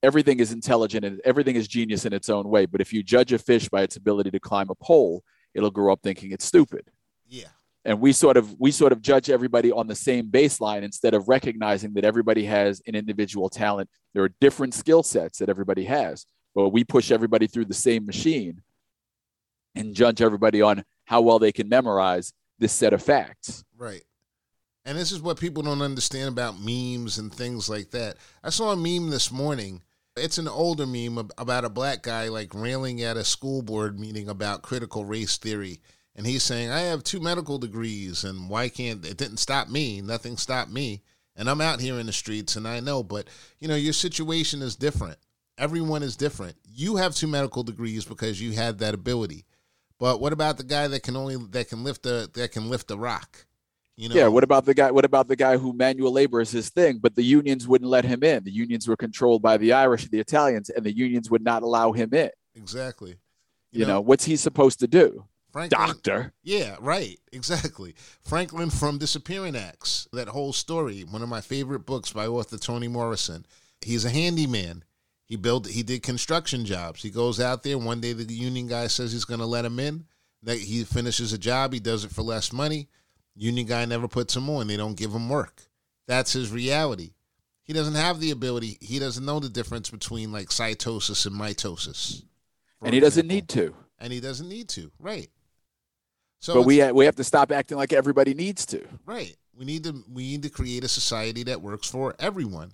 [0.01, 2.65] everything is intelligent and everything is genius in its own way.
[2.65, 5.23] But if you judge a fish by its ability to climb a pole,
[5.53, 6.89] it'll grow up thinking it's stupid.
[7.27, 7.47] Yeah.
[7.85, 11.27] And we sort of we sort of judge everybody on the same baseline instead of
[11.27, 13.89] recognizing that everybody has an individual talent.
[14.13, 18.05] There are different skill sets that everybody has, but we push everybody through the same
[18.05, 18.61] machine
[19.75, 23.63] and judge everybody on how well they can memorize this set of facts.
[23.77, 24.03] Right.
[24.85, 28.17] And this is what people don't understand about memes and things like that.
[28.43, 29.81] I saw a meme this morning.
[30.19, 34.29] It's an older meme about a black guy like railing at a school board meeting
[34.29, 35.79] about critical race theory.
[36.15, 40.01] And he's saying, I have two medical degrees, and why can't it didn't stop me?
[40.01, 41.01] Nothing stopped me.
[41.35, 43.27] And I'm out here in the streets, and I know, but
[43.59, 45.17] you know, your situation is different.
[45.57, 46.57] Everyone is different.
[46.67, 49.45] You have two medical degrees because you had that ability.
[49.99, 52.91] But what about the guy that can only that can lift a that can lift
[52.91, 53.45] a rock?
[53.99, 54.15] You know?
[54.15, 54.27] Yeah.
[54.27, 54.91] What about the guy?
[54.91, 58.05] What about the guy who manual labor is his thing, but the unions wouldn't let
[58.05, 58.45] him in?
[58.45, 61.63] The unions were controlled by the Irish and the Italians, and the unions would not
[61.63, 62.29] allow him in.
[62.55, 63.17] Exactly.
[63.71, 65.25] You, you know, know, what's he supposed to do?
[65.51, 66.33] Franklin, Doctor.
[66.43, 67.19] Yeah, right.
[67.33, 67.93] Exactly.
[68.23, 70.07] Franklin from Disappearing Acts.
[70.13, 71.01] That whole story.
[71.01, 73.45] One of my favorite books by author Toni Morrison.
[73.81, 74.85] He's a handyman.
[75.25, 75.67] He built.
[75.67, 77.03] He did construction jobs.
[77.03, 77.77] He goes out there.
[77.77, 80.05] One day, the union guy says he's going to let him in.
[80.41, 81.73] That he finishes a job.
[81.73, 82.87] He does it for less money.
[83.35, 84.67] Union guy never puts him on.
[84.67, 85.63] They don't give him work.
[86.07, 87.11] That's his reality.
[87.63, 88.77] He doesn't have the ability.
[88.81, 92.23] He doesn't know the difference between like cytosis and mitosis.
[92.81, 93.01] And he example.
[93.01, 93.75] doesn't need to.
[93.99, 94.91] And he doesn't need to.
[94.99, 95.29] Right.
[96.39, 98.85] So but we we have to stop acting like everybody needs to.
[99.05, 99.35] Right.
[99.55, 102.73] We need to we need to create a society that works for everyone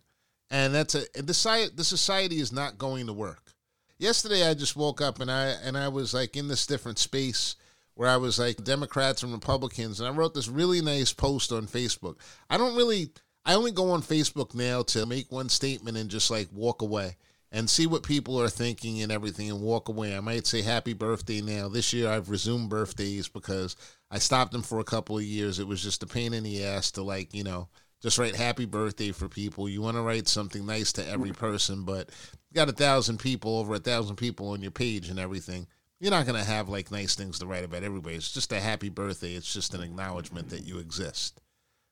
[0.49, 3.53] and that's a the society, the society is not going to work.
[3.97, 7.55] Yesterday, I just woke up and I and I was like in this different space
[7.95, 11.67] where I was like Democrats and Republicans, and I wrote this really nice post on
[11.67, 12.17] Facebook.
[12.49, 13.09] I don't really,
[13.45, 17.17] I only go on Facebook now to make one statement and just like walk away
[17.51, 20.15] and see what people are thinking and everything and walk away.
[20.15, 21.69] I might say happy birthday now.
[21.69, 23.77] This year I've resumed birthdays because
[24.11, 25.59] I stopped them for a couple of years.
[25.59, 27.69] It was just a pain in the ass to like, you know,
[28.01, 29.69] just write happy birthday for people.
[29.69, 32.09] You want to write something nice to every person, but
[32.51, 35.65] you got a thousand people, over a thousand people on your page and everything.
[35.99, 38.15] You're not going to have like nice things to write about everybody.
[38.15, 39.33] It's just a happy birthday.
[39.33, 41.41] It's just an acknowledgement that you exist.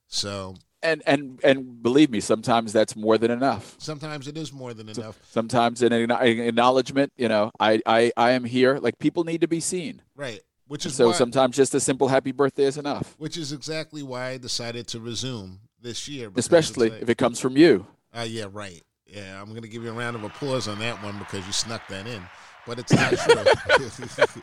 [0.08, 3.76] So and and and believe me, sometimes that's more than enough.
[3.80, 5.18] Sometimes it is more than enough.
[5.30, 8.78] Sometimes an acknowledgement, you know, I I I am here.
[8.78, 10.01] Like people need to be seen.
[10.16, 10.41] Right.
[10.68, 13.16] Which is so why, sometimes just a simple happy birthday is enough.
[13.18, 16.32] Which is exactly why I decided to resume this year.
[16.36, 17.86] Especially like, if it comes from you.
[18.14, 18.82] Uh, yeah, right.
[19.06, 21.51] Yeah, I'm going to give you a round of applause on that one because you
[21.51, 22.24] snuck that in.
[22.66, 24.41] But it's not true.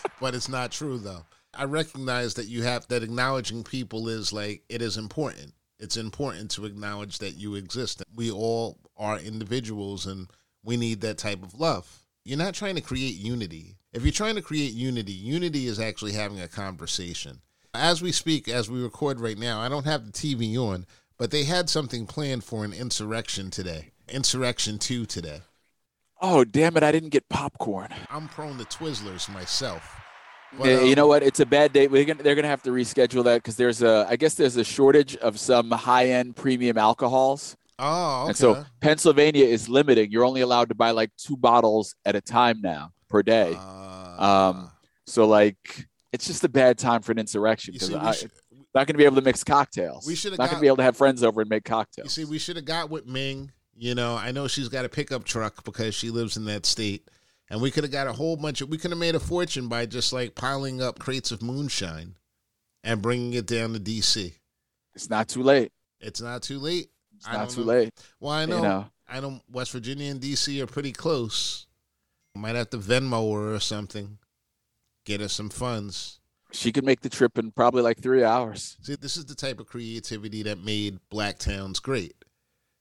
[0.20, 1.24] but it's not true, though.
[1.54, 5.52] I recognize that you have that acknowledging people is like, it is important.
[5.78, 8.02] It's important to acknowledge that you exist.
[8.14, 10.28] We all are individuals and
[10.62, 12.04] we need that type of love.
[12.24, 13.76] You're not trying to create unity.
[13.92, 17.40] If you're trying to create unity, unity is actually having a conversation.
[17.72, 21.30] As we speak, as we record right now, I don't have the TV on, but
[21.30, 23.90] they had something planned for an insurrection today.
[24.08, 25.40] Insurrection 2 today.
[26.20, 26.82] Oh, damn it.
[26.82, 27.88] I didn't get popcorn.
[28.10, 29.96] I'm prone to Twizzlers myself.
[30.58, 31.22] But, um, you know what?
[31.22, 31.86] It's a bad day.
[31.86, 34.56] We're gonna, they're going to have to reschedule that because there's a, I guess there's
[34.56, 37.56] a shortage of some high end premium alcohols.
[37.78, 38.28] Oh, okay.
[38.28, 40.10] And so Pennsylvania is limiting.
[40.10, 43.56] You're only allowed to buy like two bottles at a time now per day.
[43.56, 44.70] Uh, um,
[45.06, 48.02] so like it's just a bad time for an insurrection because I'm
[48.74, 50.06] not going to be able to mix cocktails.
[50.06, 52.16] We should not going to be able to have friends over and make cocktails.
[52.16, 53.52] You see, we should have got with Ming.
[53.74, 57.08] You know, I know she's got a pickup truck because she lives in that state,
[57.48, 58.68] and we could have got a whole bunch of.
[58.68, 62.16] We could have made a fortune by just like piling up crates of moonshine
[62.84, 64.34] and bringing it down to D.C.
[64.94, 65.72] It's not too late.
[66.00, 66.90] It's not too late.
[67.16, 67.66] It's not too know.
[67.66, 67.94] late.
[68.18, 68.86] Well, I know, you know.
[69.08, 70.60] I know West Virginia and D.C.
[70.60, 71.66] are pretty close.
[72.34, 74.18] Might have to Venmo her or something
[75.04, 76.20] get us some funds.
[76.52, 78.76] She could make the trip in probably like three hours.
[78.82, 82.14] See, this is the type of creativity that made Black Towns great.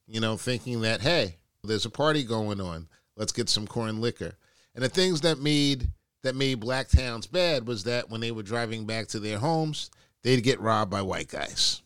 [0.09, 2.87] You know, thinking that, hey, there's a party going on.
[3.15, 4.33] Let's get some corn liquor.
[4.73, 5.87] And the things that made
[6.23, 9.91] that made black towns bad was that when they were driving back to their homes,
[10.23, 11.81] they'd get robbed by white guys.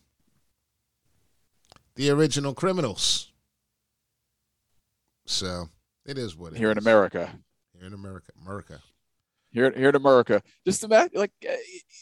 [1.96, 3.30] The original criminals.
[5.26, 5.68] So
[6.04, 6.72] it is what it Here is.
[6.72, 7.30] in America.
[7.76, 8.32] Here in America.
[8.42, 8.80] America
[9.54, 10.42] here, here in America.
[10.66, 11.56] Just imagine, like, eh,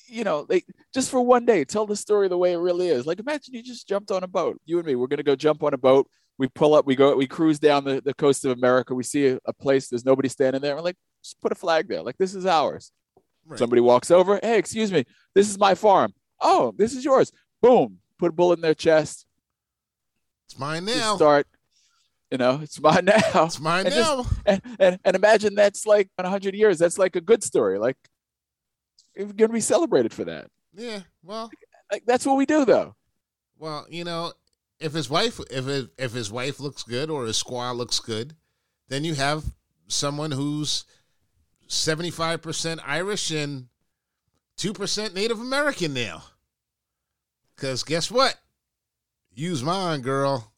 [0.08, 3.06] you know, like just for one day, tell the story the way it really is.
[3.06, 4.60] Like, imagine you just jumped on a boat.
[4.64, 6.08] You and me, we're gonna go jump on a boat.
[6.38, 8.94] We pull up, we go, we cruise down the, the coast of America.
[8.94, 10.74] We see a, a place, there's nobody standing there.
[10.74, 12.02] We're like, just put a flag there.
[12.02, 12.90] Like, this is ours.
[13.46, 13.58] Right.
[13.58, 14.40] Somebody walks over.
[14.42, 16.14] Hey, excuse me, this is my farm.
[16.40, 17.30] Oh, this is yours.
[17.60, 19.26] Boom, put a bullet in their chest.
[20.46, 21.16] It's mine now.
[21.16, 21.46] start
[22.32, 23.04] You know, it's mine
[23.34, 23.44] now.
[23.44, 26.78] It's mine and just- and, and and imagine that's like in hundred years.
[26.78, 27.78] That's like a good story.
[27.78, 27.98] Like
[29.16, 30.46] we're gonna be celebrated for that.
[30.74, 31.00] yeah.
[31.22, 31.50] Well,
[31.92, 32.94] Like that's what we do, though.
[33.58, 34.32] well, you know,
[34.80, 38.34] if his wife, if it, if his wife looks good or his squaw looks good,
[38.88, 39.44] then you have
[39.88, 40.84] someone who's
[41.68, 43.66] seventy five percent Irish and
[44.56, 46.22] two percent Native American now.
[47.54, 48.36] Because guess what?
[49.34, 50.51] Use mine, girl.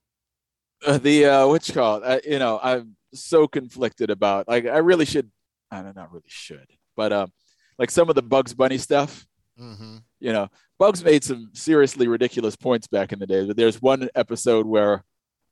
[1.01, 2.03] The uh, what you call it?
[2.05, 4.49] Uh, you know, I'm so conflicted about.
[4.49, 5.31] Like, I really should.
[5.71, 6.67] I don't know, really should,
[6.97, 7.33] but um,
[7.79, 9.27] like some of the Bugs Bunny stuff.
[9.59, 9.99] Mm-hmm.
[10.19, 10.49] you know,
[10.81, 13.47] Bugs made some seriously ridiculous points back in the day.
[13.47, 15.05] But there's one episode where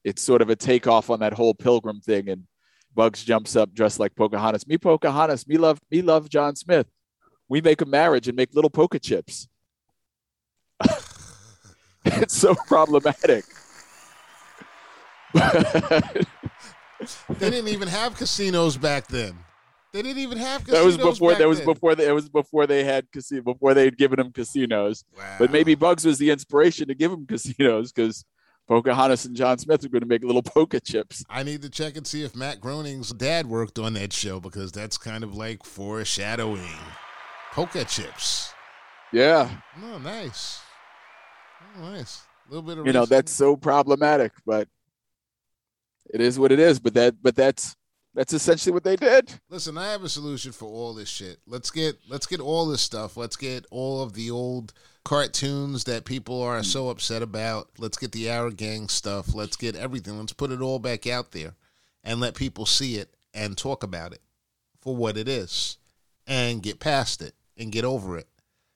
[0.02, 2.44] it's sort of a takeoff on that whole pilgrim thing, and
[2.94, 4.66] Bugs jumps up dressed like Pocahontas.
[4.66, 6.86] Me Pocahontas, me love me love John Smith.
[7.48, 9.48] We make a marriage and make little poker chips.
[12.04, 13.44] it's so problematic.
[17.28, 19.36] They didn't even have casinos back then.
[19.92, 20.96] They didn't even have that casinos.
[20.98, 21.66] was before that was then.
[21.66, 25.04] before they, it was before they had casino before they had given them casinos.
[25.16, 25.36] Wow.
[25.38, 28.24] But maybe Bugs was the inspiration to give them casinos because
[28.68, 31.24] Pocahontas and John Smith are going to make little poker chips.
[31.28, 34.70] I need to check and see if Matt Groening's dad worked on that show because
[34.72, 36.78] that's kind of like foreshadowing.
[37.52, 38.54] Polka chips.
[39.12, 39.50] Yeah,
[39.82, 40.60] Oh, nice.
[41.76, 42.22] Oh, nice.
[42.46, 44.68] A little bit of you know that's so problematic, but
[46.12, 46.78] it is what it is.
[46.78, 47.76] But that but that's
[48.14, 49.32] that's essentially what they did.
[49.48, 51.38] Listen, I have a solution for all this shit.
[51.46, 53.16] Let's get let's get all this stuff.
[53.16, 54.72] Let's get all of the old
[55.04, 56.64] cartoons that people are hmm.
[56.64, 57.70] so upset about.
[57.78, 59.34] Let's get the Our Gang stuff.
[59.34, 60.18] Let's get everything.
[60.18, 61.54] Let's put it all back out there
[62.04, 64.20] and let people see it and talk about it
[64.80, 65.78] for what it is
[66.26, 68.28] and get past it and get over it.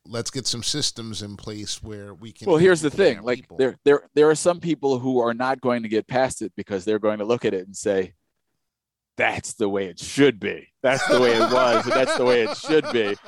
[0.08, 3.56] Let's get some systems in place where we can Well, here's the thing: like people.
[3.56, 6.84] there there there are some people who are not going to get past it because
[6.84, 8.14] they're going to look at it and say,
[9.16, 10.68] "That's the way it should be.
[10.82, 13.16] That's the way it was, and that's the way it should be."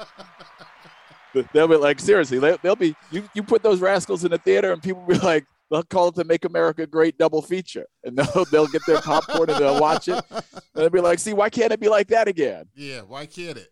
[1.34, 3.28] But They'll be like, seriously, they- they'll be you.
[3.34, 6.14] You put those rascals in the theater, and people will be like, they'll call it
[6.14, 10.08] the "Make America Great" double feature, and they'll they'll get their popcorn and they'll watch
[10.08, 10.42] it, and
[10.74, 13.68] they'll be like, "See, why can't it be like that again?" Yeah, why can't it?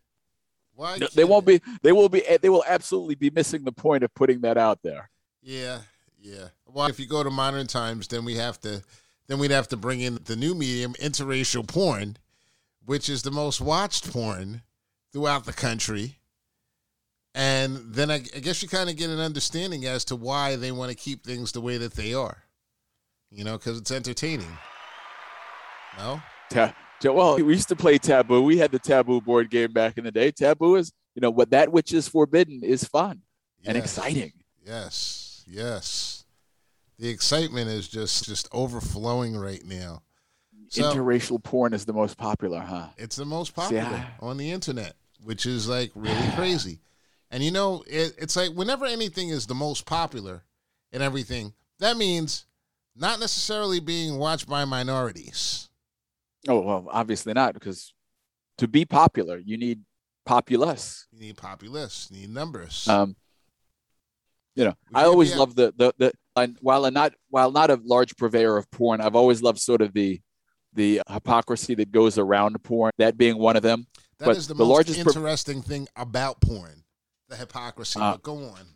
[0.77, 1.63] Why They won't be.
[1.83, 2.23] They will be.
[2.41, 5.11] They will absolutely be missing the point of putting that out there.
[5.43, 5.81] Yeah,
[6.21, 6.49] yeah.
[6.67, 8.83] Well, if you go to modern times, then we have to,
[9.27, 12.19] then we'd have to bring in the new medium, interracial porn,
[12.85, 14.63] which is the most watched porn
[15.13, 16.19] throughout the country.
[17.35, 20.73] And then I, I guess you kind of get an understanding as to why they
[20.73, 22.43] want to keep things the way that they are.
[23.31, 24.59] You know, because it's entertaining.
[25.99, 26.21] No.
[26.51, 26.75] Ta-
[27.05, 28.43] well, we used to play Taboo.
[28.43, 30.31] We had the Taboo board game back in the day.
[30.31, 33.23] Taboo is, you know, what that which is forbidden is fun
[33.65, 34.33] and exciting.
[34.65, 36.25] Yes, yes.
[36.99, 40.03] The excitement is just just overflowing right now.
[40.69, 42.89] So- Interracial porn is the most popular, huh?
[42.97, 46.81] It's the most See, popular I- on the internet, which is like really crazy.
[47.31, 50.45] And you know, it, it's like whenever anything is the most popular
[50.93, 52.47] and everything, that means
[52.97, 55.66] not necessarily being watched by minorities.
[56.49, 57.93] Oh well, obviously not, because
[58.59, 59.81] to be popular, you need
[60.25, 61.07] populace.
[61.13, 62.87] You need populace, you need numbers.
[62.89, 63.17] Um,
[64.55, 66.13] you know, I always love the the the.
[66.35, 69.81] And while I'm not while not a large purveyor of porn, I've always loved sort
[69.83, 70.21] of the
[70.73, 72.93] the hypocrisy that goes around porn.
[72.99, 73.87] That being one of them.
[74.19, 76.85] That is but the, the most largest interesting thing about porn,
[77.29, 78.01] the hypocrisy.
[78.01, 78.67] Uh, but go on.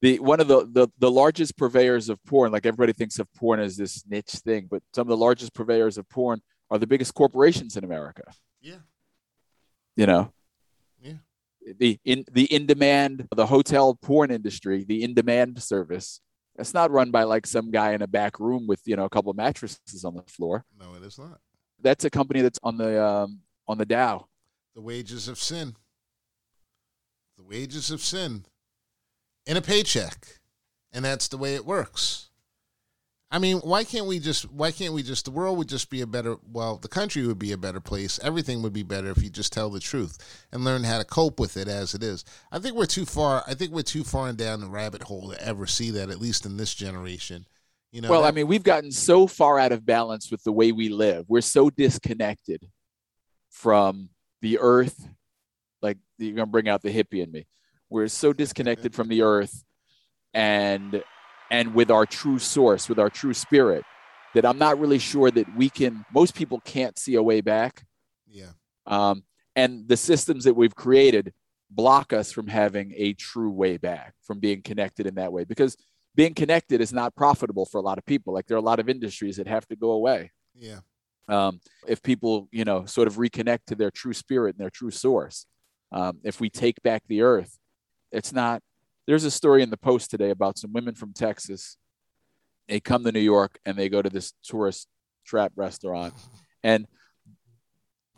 [0.00, 3.60] the one of the, the the largest purveyors of porn like everybody thinks of porn
[3.60, 6.40] as this niche thing but some of the largest purveyors of porn
[6.70, 8.24] are the biggest corporations in america
[8.60, 8.80] Yeah,
[9.96, 10.32] you know
[11.00, 11.18] Yeah.
[11.78, 16.20] the in the in demand the hotel porn industry the in demand service
[16.56, 19.10] that's not run by like some guy in a back room with you know a
[19.10, 21.40] couple of mattresses on the floor no, it is not.
[21.82, 24.26] that's a company that's on the um on the dow
[24.74, 25.74] The wages of sin.
[27.36, 28.44] The wages of sin
[29.44, 30.40] in a paycheck.
[30.92, 32.30] And that's the way it works.
[33.30, 36.00] I mean, why can't we just why can't we just the world would just be
[36.00, 38.20] a better well, the country would be a better place.
[38.22, 41.40] Everything would be better if you just tell the truth and learn how to cope
[41.40, 42.24] with it as it is.
[42.52, 45.42] I think we're too far I think we're too far down the rabbit hole to
[45.44, 47.46] ever see that, at least in this generation.
[47.92, 50.70] You know, well i mean we've gotten so far out of balance with the way
[50.70, 52.62] we live we're so disconnected
[53.48, 54.10] from
[54.42, 55.08] the earth
[55.80, 57.46] like you're going to bring out the hippie in me
[57.88, 59.64] we're so disconnected from the earth
[60.34, 61.02] and
[61.50, 63.84] and with our true source with our true spirit
[64.34, 67.84] that i'm not really sure that we can most people can't see a way back
[68.28, 68.50] yeah.
[68.86, 69.22] um,
[69.54, 71.32] and the systems that we've created
[71.70, 75.76] block us from having a true way back from being connected in that way because
[76.14, 78.78] being connected is not profitable for a lot of people like there are a lot
[78.78, 80.80] of industries that have to go away Yeah.
[81.28, 84.90] Um, if people, you know, sort of reconnect to their true spirit and their true
[84.90, 85.46] source,
[85.92, 87.58] um, if we take back the earth,
[88.12, 88.62] it's not.
[89.06, 91.76] There's a story in the Post today about some women from Texas.
[92.68, 94.88] They come to New York and they go to this tourist
[95.24, 96.14] trap restaurant,
[96.62, 96.86] and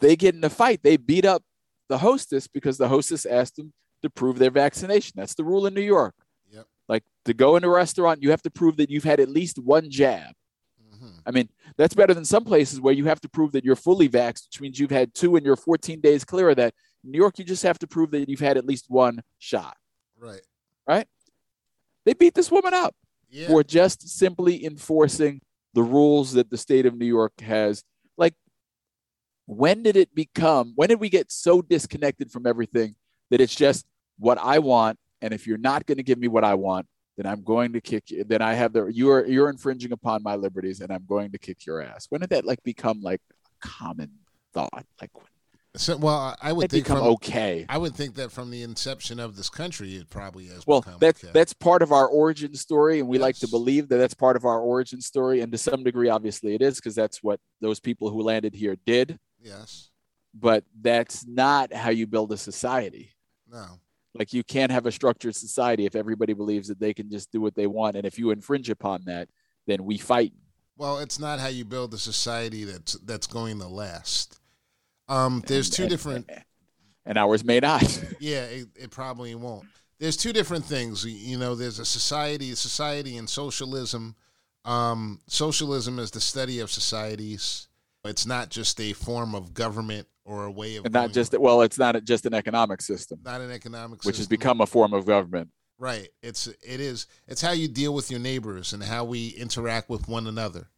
[0.01, 0.83] they get in a fight.
[0.83, 1.43] They beat up
[1.89, 3.73] the hostess because the hostess asked them
[4.03, 5.15] to prove their vaccination.
[5.17, 6.15] That's the rule in New York.
[6.51, 6.67] Yep.
[6.89, 9.59] Like to go in a restaurant, you have to prove that you've had at least
[9.59, 10.35] one jab.
[10.95, 11.23] Mhm.
[11.27, 14.09] I mean, that's better than some places where you have to prove that you're fully
[14.09, 16.75] vaxxed, which means you've had two and you're 14 days clear of that.
[17.05, 19.77] In New York, you just have to prove that you've had at least one shot.
[20.17, 20.43] Right.
[20.89, 22.95] They beat this woman up
[23.29, 23.49] Yeah.
[23.49, 25.43] for just simply enforcing
[25.75, 27.85] the rules that the state of New York has.
[28.17, 28.33] Like,
[29.45, 32.95] when did it become, when did we get so disconnected from everything
[33.31, 33.85] that it's just
[34.19, 34.99] what I want?
[35.21, 36.87] And if you're not going to give me what I want,
[37.19, 38.25] then I'm going to kick you.
[38.25, 41.67] Then I have the, you're, you're infringing upon my liberties and I'm going to kick
[41.67, 42.07] your ass.
[42.09, 43.21] When did that like become like
[43.63, 44.13] a common
[44.55, 44.87] thought?
[45.01, 45.27] Like, when
[45.77, 47.67] So, well, I- would think become from, okay?
[47.69, 50.99] I would think that from the inception of this country, it probably has Well, become
[50.99, 51.33] that's okay.
[51.33, 54.45] that's part of our origin story, and we like to believe that that's part of
[54.45, 58.11] our origin story, and to some degree, obviously, it is because that's what those people
[58.11, 59.19] who landed here did.
[59.41, 59.91] yes.
[60.35, 63.15] But that's not how you build a society.
[63.51, 63.81] No.
[64.15, 67.41] Like you can't have a structured society if everybody believes that they can just do
[67.41, 69.29] what they want, and if you infringe upon that,
[69.67, 70.33] then we fight.
[70.77, 74.39] Well, it's not how you build a society that's that's going to last.
[75.09, 76.29] Um, there's two different.
[77.07, 77.83] and ours may not.
[78.21, 79.65] Yeah, it, it probably won't.
[79.99, 81.05] There's two different things.
[81.05, 84.15] You- know, there's a society, society, and socialism.
[84.65, 87.69] Um, socialism is the study of societies.
[88.05, 91.63] It's not just a form of government or a way of and not just well,
[91.63, 94.09] it's not just an economic system, not an economic system.
[94.09, 95.49] which has become a form of government.
[95.79, 96.09] Right.
[96.23, 100.09] It's it is it's how you deal with your neighbors and how we interact with
[100.09, 100.69] one another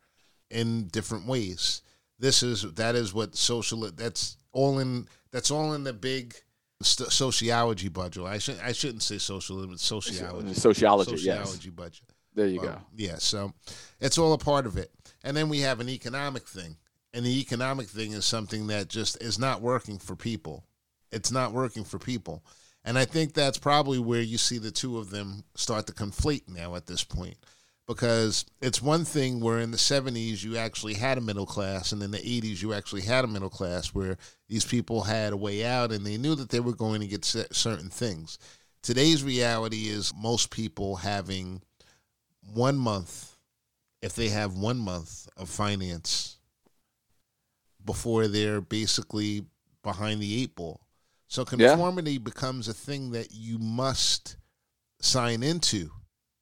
[0.51, 1.83] in different ways.
[2.21, 6.35] This is that is what social that's all in that's all in the big
[6.83, 8.25] st- sociology budget.
[8.25, 10.55] I should I shouldn't say socialism, it's sociology.
[10.55, 11.21] Sociology, yes.
[11.21, 12.05] Sociology budget.
[12.35, 12.77] There you go.
[12.95, 13.53] Yeah, so
[14.01, 14.93] it's all a part of it.
[15.25, 16.77] And then we have an economic thing.
[17.13, 20.65] And the economic thing is something that just is not working for people.
[21.11, 22.45] It's not working for people.
[22.85, 26.49] And I think that's probably where you see the two of them start to conflate
[26.49, 27.37] now at this point.
[27.91, 32.01] Because it's one thing where in the 70s you actually had a middle class, and
[32.01, 34.17] in the 80s you actually had a middle class where
[34.49, 37.25] these people had a way out and they knew that they were going to get
[37.25, 38.39] certain things.
[38.81, 41.63] Today's reality is most people having
[42.55, 43.37] one month,
[44.01, 46.37] if they have one month of finance
[47.85, 49.47] before they're basically
[49.83, 50.81] behind the eight ball.
[51.27, 51.71] So Yeah.
[51.71, 54.37] conformity becomes a thing that you must
[55.01, 55.91] sign into.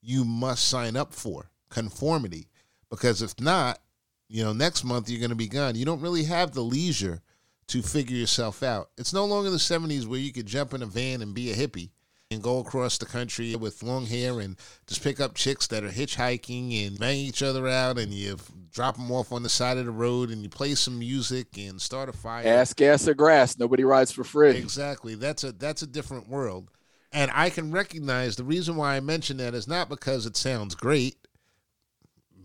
[0.09, 2.49] You must sign up for conformity
[2.89, 3.79] because if not,
[4.27, 5.75] you know, next month you're going to be gone.
[5.75, 7.21] You don't really have the leisure
[7.67, 8.89] to figure yourself out.
[8.97, 11.55] It's no longer the 70s where you could jump in a van and be a
[11.55, 11.91] hippie
[12.31, 14.57] and go across the country with long hair and
[14.87, 18.39] just pick up chicks that are hitchhiking and bang each other out and you
[18.73, 21.83] drop them off on the side of the road and you play some music and
[21.83, 22.47] start a fire.
[22.47, 23.59] Ass, gas, or grass.
[23.59, 24.57] Nobody rides for free.
[24.57, 25.15] Exactly.
[25.17, 26.71] That's a that's a different world.
[27.13, 30.75] And I can recognize the reason why I mention that is not because it sounds
[30.75, 31.17] great.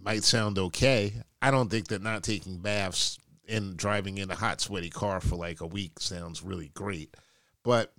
[0.01, 1.13] Might sound okay.
[1.41, 5.35] I don't think that not taking baths and driving in a hot sweaty car for
[5.35, 7.15] like a week sounds really great.
[7.63, 7.93] But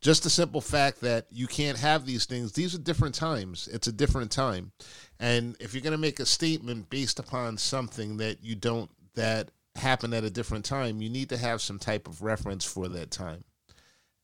[0.00, 3.68] just the simple fact that you can't have these things, these are different times.
[3.72, 4.72] It's a different time.
[5.18, 9.50] And if you're going to make a statement based upon something that you don't that
[9.76, 13.10] happened at a different time, you need to have some type of reference for that
[13.10, 13.44] time.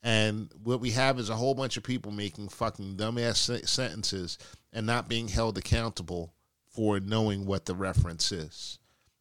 [0.02, 4.38] And what we have is a whole bunch of people making fucking dumbass sentences
[4.72, 6.32] and not being held accountable
[6.68, 8.78] for knowing what the reference is.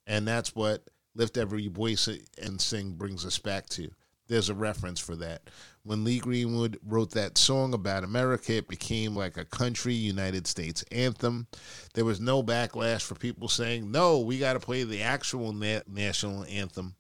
[0.08, 2.08] And that's what Lift Every Voice
[2.42, 3.90] and Sing brings us back to.
[4.28, 5.50] There's a reference for that.
[5.84, 10.84] When Lee Greenwood wrote that song about America, it became like a country United States
[10.92, 11.48] anthem.
[11.96, 15.82] There was no backlash for people saying, no, we got to play the actual na-
[15.88, 16.96] national anthem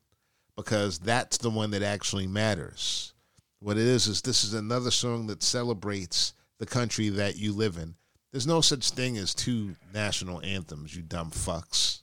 [0.55, 3.13] because that's the one that actually matters.
[3.59, 7.77] What it is is this is another song that celebrates the country that you live
[7.77, 7.95] in.
[8.31, 12.01] There's no such thing as two national anthems, you dumb fucks.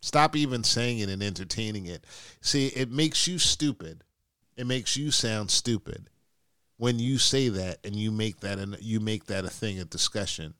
[0.00, 2.04] Stop even saying it and entertaining it.
[2.42, 4.04] See, it makes you stupid.
[4.56, 6.10] It makes you sound stupid
[6.76, 9.88] when you say that and you make that and you make that a thing of
[9.88, 10.54] discussion.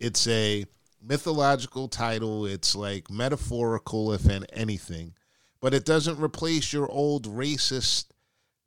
[0.00, 0.64] It's a
[1.02, 2.46] mythological title.
[2.46, 5.14] It's like metaphorical, if an anything,
[5.60, 8.06] but it doesn't replace your old racist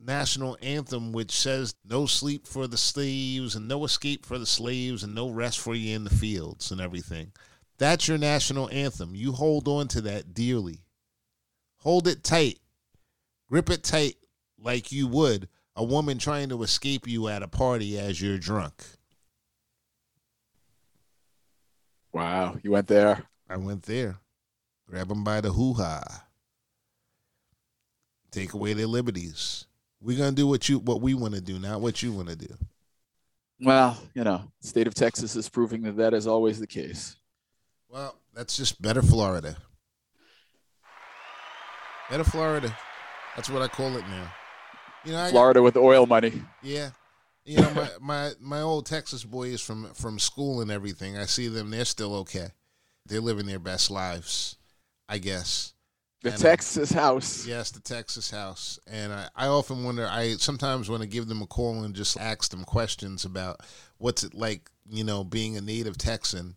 [0.01, 5.03] national anthem, which says no sleep for the slaves and no escape for the slaves
[5.03, 7.31] and no rest for you in the fields and everything.
[7.77, 9.15] That's your national anthem.
[9.15, 10.85] You hold on to that dearly.
[11.77, 12.59] Hold it tight.
[13.47, 14.15] Grip it tight
[14.59, 18.83] like you would a woman trying to escape you at a party as you're drunk.
[22.13, 23.23] Wow, you went there.
[23.49, 24.17] I went there.
[24.87, 26.25] Grab them by the hoo ha.
[28.31, 29.65] Take away their liberties.
[30.01, 32.35] We're gonna do what you what we want to do, not what you want to
[32.35, 32.57] do.
[33.59, 37.15] Well, you know, state of Texas is proving that that is always the case.
[37.87, 39.55] Well, that's just better Florida.
[42.09, 42.75] Better Florida.
[43.35, 44.33] That's what I call it now.
[45.05, 46.41] You know, Florida got, with oil money.
[46.63, 46.89] Yeah.
[47.45, 51.17] You know, my, my my old Texas boys from from school and everything.
[51.17, 52.47] I see them; they're still okay.
[53.05, 54.57] They're living their best lives,
[55.09, 55.73] I guess.
[56.21, 57.47] The and, uh, Texas house.
[57.47, 58.79] Yes, the Texas house.
[58.85, 60.07] And I, I often wonder.
[60.07, 63.61] I sometimes want to give them a call and just ask them questions about
[63.97, 66.55] what's it like, you know, being a native Texan,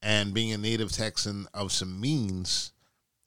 [0.00, 2.72] and being a native Texan of some means,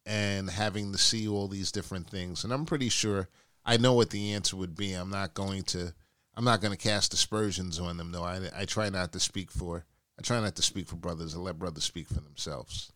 [0.06, 2.44] and having to see all these different things.
[2.44, 3.30] And I'm pretty sure
[3.64, 4.94] I know what the answer would be.
[4.94, 5.94] I'm not going to
[6.36, 8.24] I'm not going to cast aspersions on them though.
[8.24, 9.86] I I try not to speak for
[10.18, 11.36] I try not to speak for brothers.
[11.36, 12.92] I let brothers speak for themselves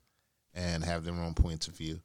[0.55, 2.01] and have their own points of view.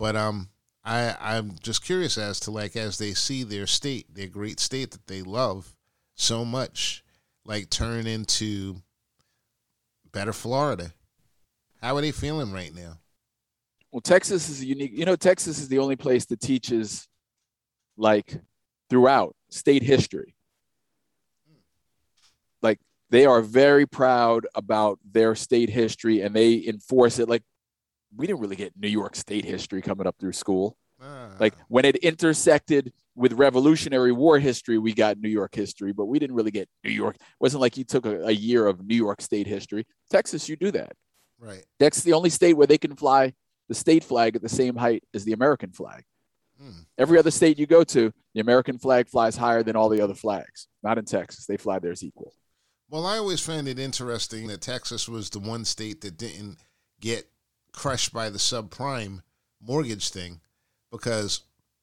[0.00, 0.48] But um
[0.82, 4.92] I I'm just curious as to like as they see their state, their great state
[4.92, 5.76] that they love
[6.14, 7.04] so much,
[7.44, 8.76] like turn into
[10.10, 10.94] better Florida.
[11.82, 12.98] How are they feeling right now?
[13.92, 14.92] Well, Texas is unique.
[14.94, 17.06] You know, Texas is the only place that teaches
[17.98, 18.40] like
[18.88, 20.34] throughout state history.
[22.62, 22.80] Like
[23.10, 27.28] they are very proud about their state history and they enforce it.
[27.28, 27.42] Like
[28.16, 30.76] we didn't really get New York state history coming up through school.
[31.02, 31.30] Ah.
[31.38, 36.18] Like when it intersected with Revolutionary War history, we got New York history, but we
[36.18, 37.16] didn't really get New York.
[37.16, 39.86] It wasn't like you took a, a year of New York state history.
[40.10, 40.92] Texas, you do that.
[41.38, 41.64] Right.
[41.78, 43.32] That's the only state where they can fly
[43.68, 46.04] the state flag at the same height as the American flag.
[46.60, 46.80] Hmm.
[46.98, 50.14] Every other state you go to, the American flag flies higher than all the other
[50.14, 50.68] flags.
[50.82, 51.46] Not in Texas.
[51.46, 52.34] They fly theirs equal.
[52.90, 56.58] Well, I always found it interesting that Texas was the one state that didn't
[57.00, 57.30] get
[57.72, 59.22] crushed by the subprime
[59.60, 60.40] mortgage thing
[60.90, 61.42] because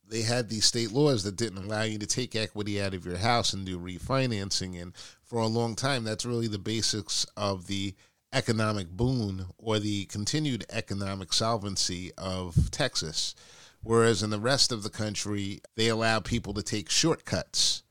[0.10, 3.18] they had these state laws that didn't allow you to take equity out of your
[3.18, 4.82] house and do refinancing.
[4.82, 7.94] And for a long time, that's really the basics of the
[8.34, 13.36] economic boon or the continued economic solvency of Texas.
[13.84, 17.84] Whereas in the rest of the country, they allow people to take shortcuts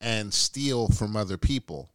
[0.00, 1.90] and steal from other people.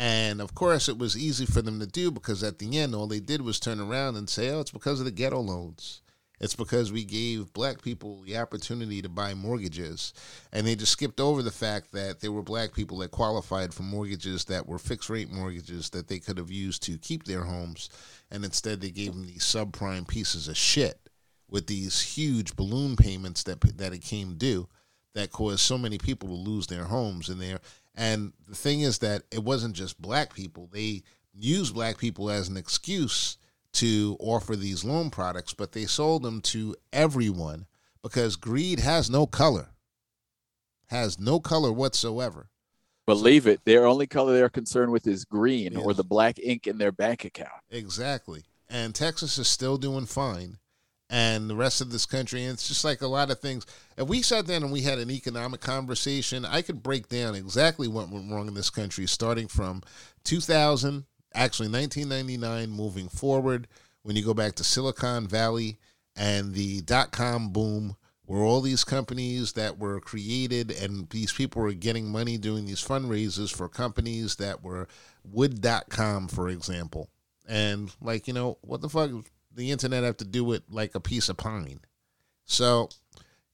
[0.00, 3.06] And of course, it was easy for them to do because at the end, all
[3.06, 6.00] they did was turn around and say, oh, it's because of the ghetto loans.
[6.40, 10.14] It's because we gave black people the opportunity to buy mortgages.
[10.54, 13.82] And they just skipped over the fact that there were black people that qualified for
[13.82, 17.90] mortgages that were fixed rate mortgages that they could have used to keep their homes.
[18.30, 21.10] And instead, they gave them these subprime pieces of shit
[21.50, 24.66] with these huge balloon payments that that it came due
[25.14, 27.60] that caused so many people to lose their homes in there.
[27.94, 30.68] And the thing is that it wasn't just black people.
[30.72, 31.02] They
[31.34, 33.36] used black people as an excuse
[33.72, 37.66] to offer these loan products, but they sold them to everyone
[38.02, 39.68] because greed has no color.
[40.86, 42.48] Has no color whatsoever.
[43.06, 45.82] Believe it, their only color they're concerned with is green yes.
[45.84, 47.50] or the black ink in their bank account.
[47.70, 48.44] Exactly.
[48.68, 50.58] And Texas is still doing fine
[51.10, 52.44] and the rest of this country.
[52.44, 53.66] And it's just like a lot of things.
[53.98, 57.88] If we sat down and we had an economic conversation, I could break down exactly
[57.88, 59.82] what went wrong in this country, starting from
[60.24, 61.04] 2000,
[61.34, 63.66] actually 1999, moving forward.
[64.02, 65.78] When you go back to Silicon Valley
[66.16, 71.60] and the dot com boom, where all these companies that were created and these people
[71.60, 74.86] were getting money doing these fundraisers for companies that were
[75.24, 77.10] wood.com, for example.
[77.48, 79.10] And like, you know, what the fuck
[79.60, 81.80] the internet have to do it like a piece of pine.
[82.46, 82.88] So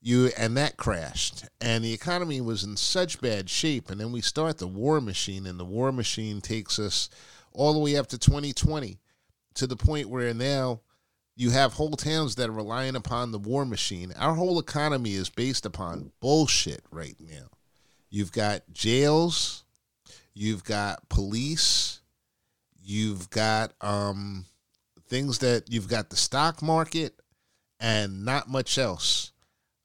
[0.01, 4.21] you and that crashed and the economy was in such bad shape and then we
[4.21, 7.09] start the war machine and the war machine takes us
[7.51, 8.97] all the way up to 2020
[9.55, 10.79] to the point where now
[11.35, 14.13] you have whole towns that are relying upon the war machine.
[14.17, 17.49] Our whole economy is based upon bullshit right now.
[18.09, 19.65] You've got jails,
[20.33, 21.99] you've got police,
[22.81, 24.45] you've got um
[25.07, 27.19] things that you've got the stock market
[27.79, 29.31] and not much else.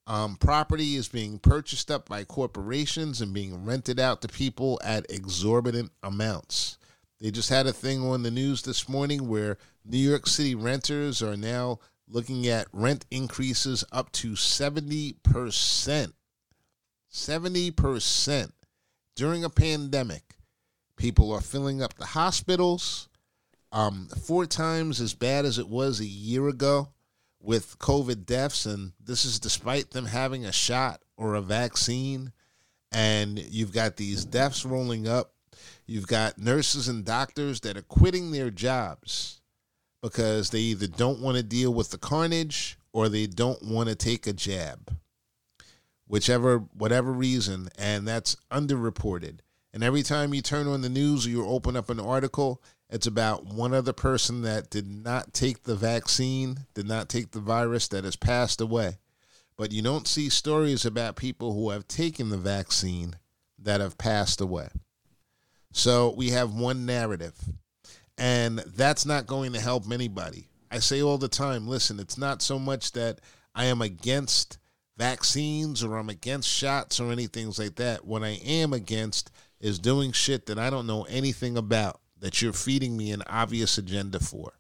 [0.07, 5.11] Um, property is being purchased up by corporations and being rented out to people at
[5.11, 6.77] exorbitant amounts.
[7.20, 11.23] They just had a thing on the news this morning where New York City renters
[11.23, 16.12] are now looking at rent increases up to 70%.
[17.12, 18.53] 70%
[19.14, 20.37] during a pandemic.
[20.97, 23.09] People are filling up the hospitals
[23.73, 26.89] um, four times as bad as it was a year ago,
[27.43, 32.33] with COVID deaths, and this is despite them having a shot or a vaccine.
[32.93, 35.33] And you've got these deaths rolling up.
[35.87, 39.41] You've got nurses and doctors that are quitting their jobs
[40.03, 43.95] because they either don't want to deal with the carnage or they don't want to
[43.95, 44.97] take a jab.
[46.07, 49.39] Whichever, whatever reason, and that's underreported.
[49.73, 52.62] And every time you turn on the news or you open up an article,
[52.93, 57.40] it's about one other person that did not take the vaccine, did not take the
[57.40, 58.99] virus, that has passed away.
[59.57, 63.16] But you don't see stories about people who have taken the vaccine
[63.59, 64.68] that have passed away.
[65.72, 67.34] So we have one narrative,
[68.18, 70.49] and that's not going to help anybody.
[70.70, 73.20] I say all the time listen, it's not so much that
[73.55, 74.59] I am against
[74.99, 78.05] vaccines or I'm against shots or anything like that.
[78.05, 79.30] What I am against
[79.62, 83.77] is doing shit that I don't know anything about that you're feeding me an obvious
[83.77, 84.53] agenda for.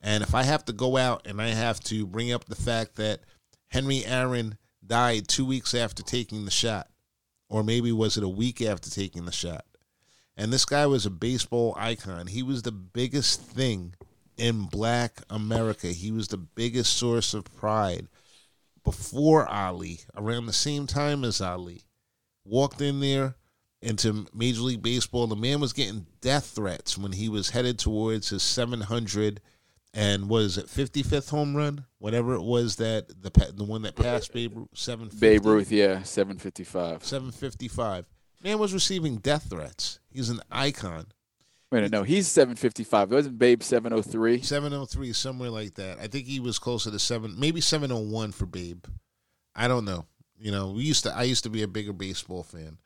[0.00, 2.96] And if I have to go out and I have to bring up the fact
[2.96, 3.20] that
[3.68, 6.88] Henry Aaron died two weeks after taking the shot,
[7.48, 9.64] or maybe was it a week after taking the shot?
[10.36, 12.26] And this guy was a baseball icon.
[12.28, 13.94] He was the biggest thing
[14.36, 15.88] in black America.
[15.88, 18.06] He was the biggest source of pride
[18.84, 21.84] before Ali, around the same time as Ali.
[22.44, 23.34] Walked in there,
[23.80, 25.26] into Major League Baseball.
[25.26, 29.40] The man was getting death threats when he was headed towards his 700
[29.94, 34.32] and was it 55th home run, whatever it was that the the one that passed
[34.32, 35.26] Babe Ruth, 750.
[35.26, 37.04] Babe Ruth, yeah, 755.
[37.04, 38.04] 755.
[38.44, 39.98] Man was receiving death threats.
[40.10, 41.06] He's an icon.
[41.70, 43.12] Wait, no, he's 755.
[43.12, 44.40] It wasn't Babe 703.
[44.42, 45.98] 703, somewhere like that.
[45.98, 48.84] I think he was closer to seven, maybe 701 for Babe.
[49.54, 50.06] I don't know.
[50.38, 51.14] You know, we used to.
[51.14, 52.78] I used to be a bigger baseball fan.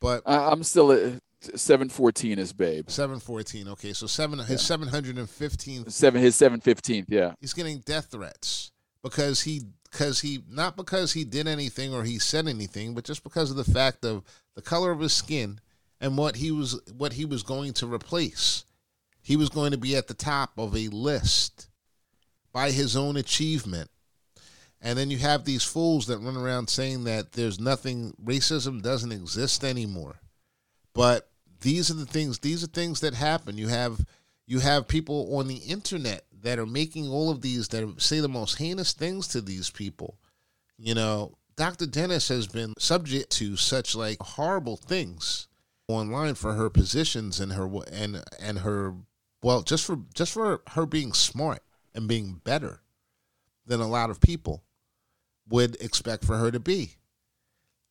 [0.00, 2.88] But I, am still at seven fourteen is Babe.
[2.88, 3.68] Seven fourteen.
[3.68, 5.88] Okay, so seven his and fifteen.
[5.88, 7.08] Seven his seven fifteenth.
[7.10, 8.70] Yeah, he's getting death threats
[9.02, 13.24] because he because he not because he did anything or he said anything, but just
[13.24, 14.22] because of the fact of
[14.54, 15.60] the color of his skin
[16.00, 18.64] and what he was what he was going to replace.
[19.20, 21.68] He was going to be at the top of a list
[22.52, 23.90] by his own achievement
[24.80, 29.12] and then you have these fools that run around saying that there's nothing, racism doesn't
[29.12, 30.20] exist anymore.
[30.94, 31.28] But
[31.60, 33.58] these are the things, these are things that happen.
[33.58, 34.04] You have
[34.46, 38.28] you have people on the internet that are making all of these that say the
[38.28, 40.16] most heinous things to these people.
[40.78, 41.86] You know, Dr.
[41.86, 45.48] Dennis has been subject to such like horrible things
[45.88, 48.94] online for her positions and her and and her
[49.42, 51.62] well just for just for her being smart
[51.94, 52.80] and being better
[53.66, 54.62] than a lot of people
[55.48, 56.96] would expect for her to be.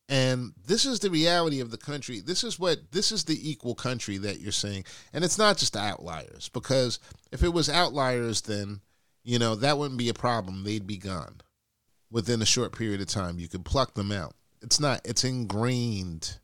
[0.08, 2.20] And this is the reality of the country.
[2.20, 4.84] This is what this is the equal country that you're saying.
[5.12, 6.98] And it's not just outliers, because
[7.30, 8.80] if it was outliers, then,
[9.22, 10.64] you know, that wouldn't be a problem.
[10.64, 11.42] They'd be gone
[12.10, 13.38] within a short period of time.
[13.38, 14.34] You could pluck them out.
[14.62, 16.38] It's not, it's ingrained.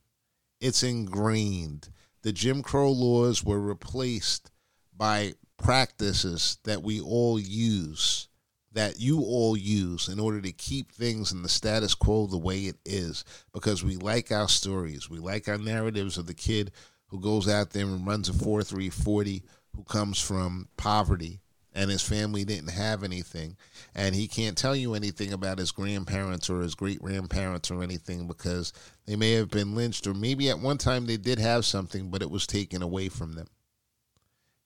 [0.60, 1.88] It's ingrained.
[2.22, 4.50] The Jim Crow laws were replaced
[4.94, 8.28] by practices that we all use
[8.75, 12.62] that you all use in order to keep things in the status quo the way
[12.62, 13.25] it is.
[13.53, 15.09] Because we like our stories.
[15.09, 16.72] We like our narratives of the kid
[17.07, 19.43] who goes out there and runs a 4 3 40
[19.77, 21.41] who comes from poverty
[21.77, 23.57] and his family didn't have anything
[23.95, 28.29] and he can't tell you anything about his grandparents or his great grandparents or anything
[28.29, 28.72] because
[29.07, 32.22] they may have been lynched or maybe at one time they did have something but
[32.22, 33.49] it was taken away from them.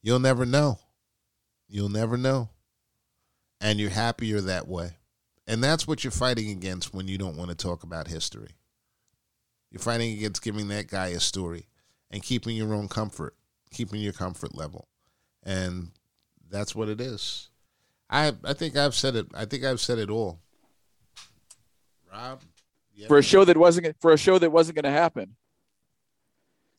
[0.02, 0.78] You'll never know.
[1.66, 2.50] You'll never know
[3.60, 4.96] and you're happier that way.
[5.46, 8.50] And that's what you're fighting against when you don't want to talk about history.
[9.70, 11.66] You're fighting against giving that guy a story
[12.10, 13.34] and keeping your own comfort,
[13.70, 14.88] keeping your comfort level.
[15.42, 15.90] And
[16.50, 17.48] that's what it is.
[18.10, 19.26] I I think I've said it.
[19.34, 20.38] I think I've said it all.
[22.10, 22.40] Rob,
[23.06, 25.36] for a show that wasn't for a show that wasn't going to happen.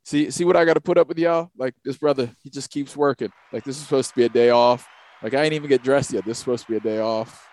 [0.03, 1.51] See see what I got to put up with y'all?
[1.55, 3.31] Like this brother, he just keeps working.
[3.53, 4.87] Like this is supposed to be a day off.
[5.21, 6.25] Like I ain't even get dressed yet.
[6.25, 7.47] This is supposed to be a day off,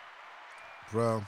[0.93, 1.25] bro.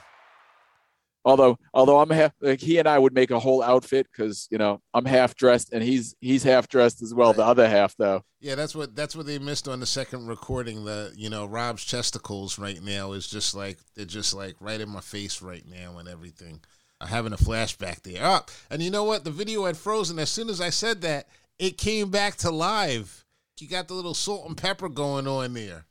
[1.25, 4.57] Although, although I'm half like he and I would make a whole outfit because you
[4.57, 7.29] know I'm half dressed and he's he's half dressed as well.
[7.29, 7.37] Right.
[7.37, 8.23] The other half though.
[8.39, 10.85] Yeah, that's what that's what they missed on the second recording.
[10.85, 14.89] The you know Rob's chesticles right now is just like they're just like right in
[14.89, 16.61] my face right now and everything.
[17.01, 18.21] I'm having a flashback there.
[18.23, 19.23] Oh, and you know what?
[19.23, 21.27] The video had frozen as soon as I said that.
[21.57, 23.25] It came back to live.
[23.59, 25.85] You got the little salt and pepper going on there.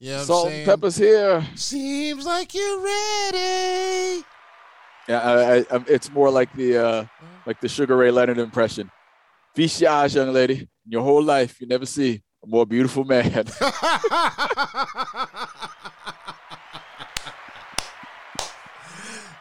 [0.00, 1.46] Yeah, salt and pepper's here.
[1.54, 4.24] Seems like you're ready.
[5.08, 7.04] Yeah, I, I, um, it's more like the uh,
[7.46, 8.90] like the Sugar Ray Leonard impression.
[9.54, 10.60] Feast your eyes, young lady.
[10.60, 13.46] In your whole life, you never see a more beautiful man.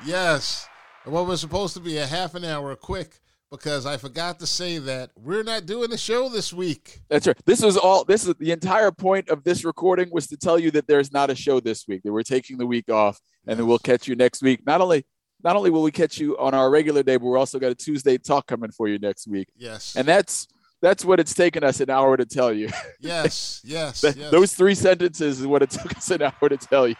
[0.06, 0.68] Yes.
[1.06, 3.20] And what was supposed to be a half an hour quick
[3.52, 7.00] because I forgot to say that we're not doing the show this week.
[7.10, 7.38] That's right.
[7.46, 8.04] This is all.
[8.04, 11.30] This is the entire point of this recording was to tell you that there's not
[11.30, 12.02] a show this week.
[12.04, 14.66] That we're taking the week off, and then we'll catch you next week.
[14.66, 15.06] Not only
[15.44, 17.76] not only will we catch you on our regular day, but we're also got a
[17.76, 19.48] Tuesday talk coming for you next week.
[19.56, 19.96] Yes.
[19.96, 20.48] And that's
[20.82, 22.70] that's what it's taken us an hour to tell you.
[23.02, 23.62] Yes.
[23.64, 24.02] Yes.
[24.02, 24.32] That- yes.
[24.32, 26.96] Those three sentences is what it took us an hour to tell you.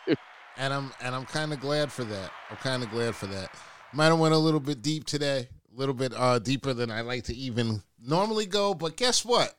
[0.58, 2.32] and I'm and I'm kind of glad for that.
[2.50, 3.52] I'm kind of glad for that.
[3.94, 7.02] Might have went a little bit deep today, a little bit uh, deeper than I
[7.02, 8.74] like to even normally go.
[8.74, 9.56] But guess what?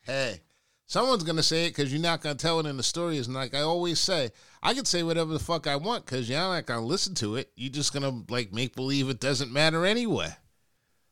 [0.00, 0.40] Hey,
[0.86, 3.18] someone's gonna say it because you're not gonna tell it in the story.
[3.18, 4.30] And like I always say,
[4.62, 7.50] I can say whatever the fuck I want because you're not gonna listen to it.
[7.56, 10.34] You're just gonna like make believe it doesn't matter anyway.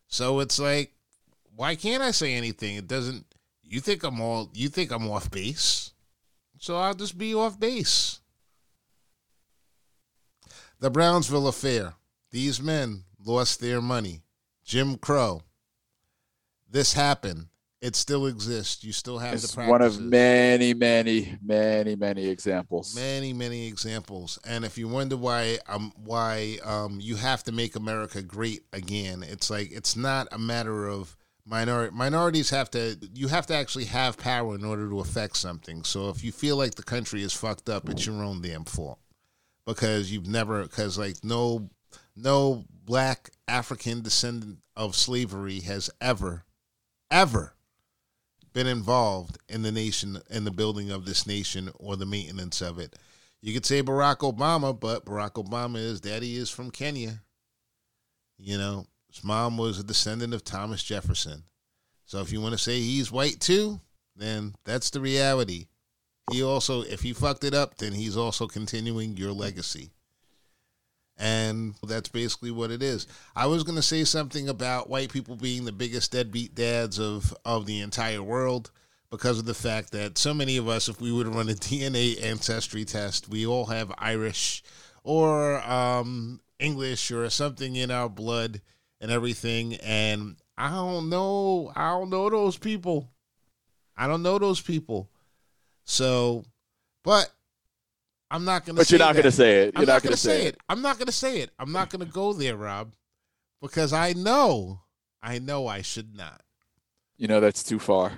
[0.09, 0.93] So it's like,
[1.55, 2.77] why can't I say anything?
[2.77, 3.25] It doesn't.
[3.63, 4.51] You think I'm all?
[4.55, 5.93] You think I'm off base?
[6.59, 8.21] So I'll just be off base.
[10.81, 11.95] The Brownsville affair.
[12.31, 14.23] These men lost their money.
[14.71, 15.43] Jim Crow.
[16.71, 17.49] This happened.
[17.81, 18.85] It still exists.
[18.85, 22.95] You still have It's the one of many, many, many, many examples.
[22.95, 24.39] many, many examples.
[24.47, 29.25] And if you wonder why um why um you have to make America great again,
[29.25, 33.87] it's like it's not a matter of minority minorities have to you have to actually
[33.87, 35.83] have power in order to affect something.
[35.83, 39.01] So if you feel like the country is fucked up, it's your own damn fault.
[39.67, 41.71] Because you've never because like no
[42.15, 46.45] no black African descendant of slavery has ever
[47.09, 47.55] ever
[48.53, 52.81] been involved in the nation in the building of this nation or the maintenance of
[52.81, 52.97] it.
[53.43, 57.23] You could say Barack Obama, but Barack Obama is daddy is from Kenya.
[58.39, 61.45] You know, his mom was a descendant of Thomas Jefferson.
[62.07, 63.79] So if you want to say he's white too,
[64.17, 65.69] then that's the reality.
[66.33, 69.93] He also if he fucked it up, then he's also continuing your legacy.
[71.21, 73.07] And that's basically what it is.
[73.37, 77.37] I was going to say something about white people being the biggest deadbeat dads of,
[77.45, 78.71] of the entire world
[79.11, 82.23] because of the fact that so many of us, if we to run a DNA
[82.25, 84.63] ancestry test, we all have Irish
[85.05, 88.63] or um, English or something in our blood
[88.99, 89.75] and everything.
[89.77, 91.71] And I don't know.
[91.77, 93.11] I don't know those people.
[93.95, 95.11] I don't know those people.
[95.85, 96.45] So,
[97.05, 97.31] but
[98.31, 99.23] I'm not going to But say you're not that.
[99.23, 99.75] to say it.
[99.75, 100.57] You're I'm not, not going going to say it.
[100.69, 101.51] I'm not going to say it.
[101.59, 102.93] I'm not going to go there, Rob,
[103.61, 104.81] because I know,
[105.23, 106.41] I know I should not.
[107.17, 108.13] You know that's too far.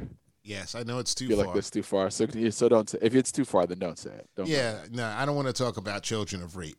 [0.45, 1.47] Yes, I know it's too I feel far.
[1.47, 2.11] like that's too far.
[2.11, 2.99] So, so don't say.
[3.01, 4.29] If it's too far, then don't say it.
[4.37, 6.77] Don't yeah, no, I don't want to talk about children of rape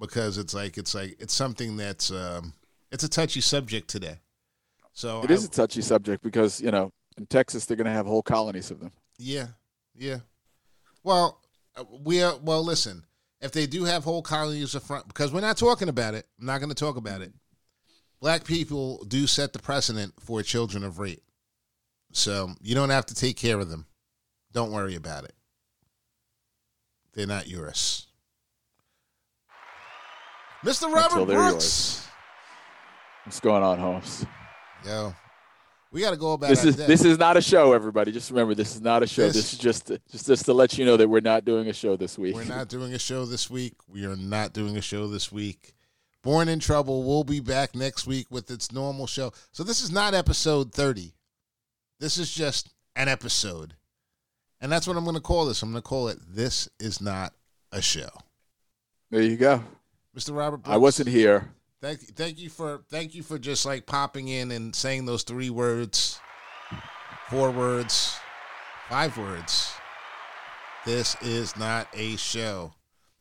[0.00, 2.52] because it's like it's like it's something that's um,
[2.90, 4.18] it's a touchy subject today.
[4.92, 7.92] So It I- is a touchy subject because you know in Texas they're going to
[7.92, 8.92] have whole colonies of them.
[9.18, 9.48] Yeah,
[9.94, 10.18] yeah.
[11.02, 11.40] Well,
[12.04, 12.36] we are.
[12.38, 13.04] Well, listen.
[13.40, 16.26] If they do have whole colonies of front, because we're not talking about it.
[16.40, 17.32] I'm not going to talk about it.
[18.20, 21.22] Black people do set the precedent for children of rape,
[22.12, 23.86] so you don't have to take care of them.
[24.52, 25.34] Don't worry about it.
[27.14, 28.08] They're not yours.
[30.64, 30.92] Mr.
[30.92, 32.08] Robert Brooks.
[33.24, 34.26] What's going on, Holmes?
[34.84, 35.14] Yo,
[35.90, 38.12] we got to go about This is this is not a show, everybody.
[38.12, 39.22] Just remember, this is not a show.
[39.26, 41.72] This- This, is just just just to let you know that we're not doing a
[41.72, 42.34] show this week.
[42.34, 43.74] We're not doing a show this week.
[43.88, 45.74] We are not doing a show this week.
[46.22, 49.32] Born in Trouble will be back next week with its normal show.
[49.52, 51.14] So this is not episode 30.
[52.00, 53.74] This is just an episode.
[54.60, 55.62] And that's what I'm going to call this.
[55.62, 57.32] I'm going to call it This Is Not
[57.70, 58.08] a Show.
[59.10, 59.62] There you go.
[60.16, 60.36] Mr.
[60.36, 61.48] Robert Brooks, I wasn't here.
[61.80, 65.50] Thank thank you for thank you for just like popping in and saying those three
[65.50, 66.20] words,
[67.28, 68.18] four words,
[68.88, 69.72] five words.
[70.84, 72.72] This is not a show.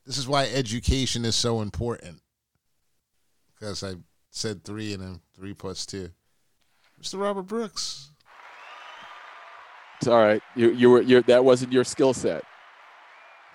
[0.05, 2.21] This is why education is so important.
[3.53, 3.95] Because I
[4.31, 6.09] said three and then three plus two.
[6.99, 7.19] Mr.
[7.19, 8.09] Robert Brooks.
[9.99, 10.41] It's all right.
[10.55, 12.43] You you were you that wasn't your skill set.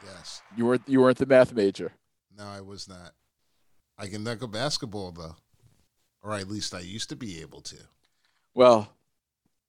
[0.04, 0.42] Yes.
[0.56, 1.92] You weren't you weren't the math major.
[2.36, 3.12] No, I was not.
[4.02, 5.36] I can dunk a basketball though.
[6.24, 7.76] Or at least I used to be able to.
[8.52, 8.92] Well,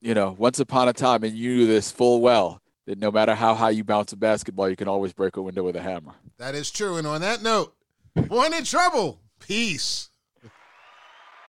[0.02, 3.36] you know, once upon a time, and you knew this full well that no matter
[3.36, 6.14] how high you bounce a basketball, you can always break a window with a hammer.
[6.38, 6.98] That is true.
[6.98, 7.76] And on that note,
[8.16, 9.20] born in trouble.
[9.40, 10.10] Peace.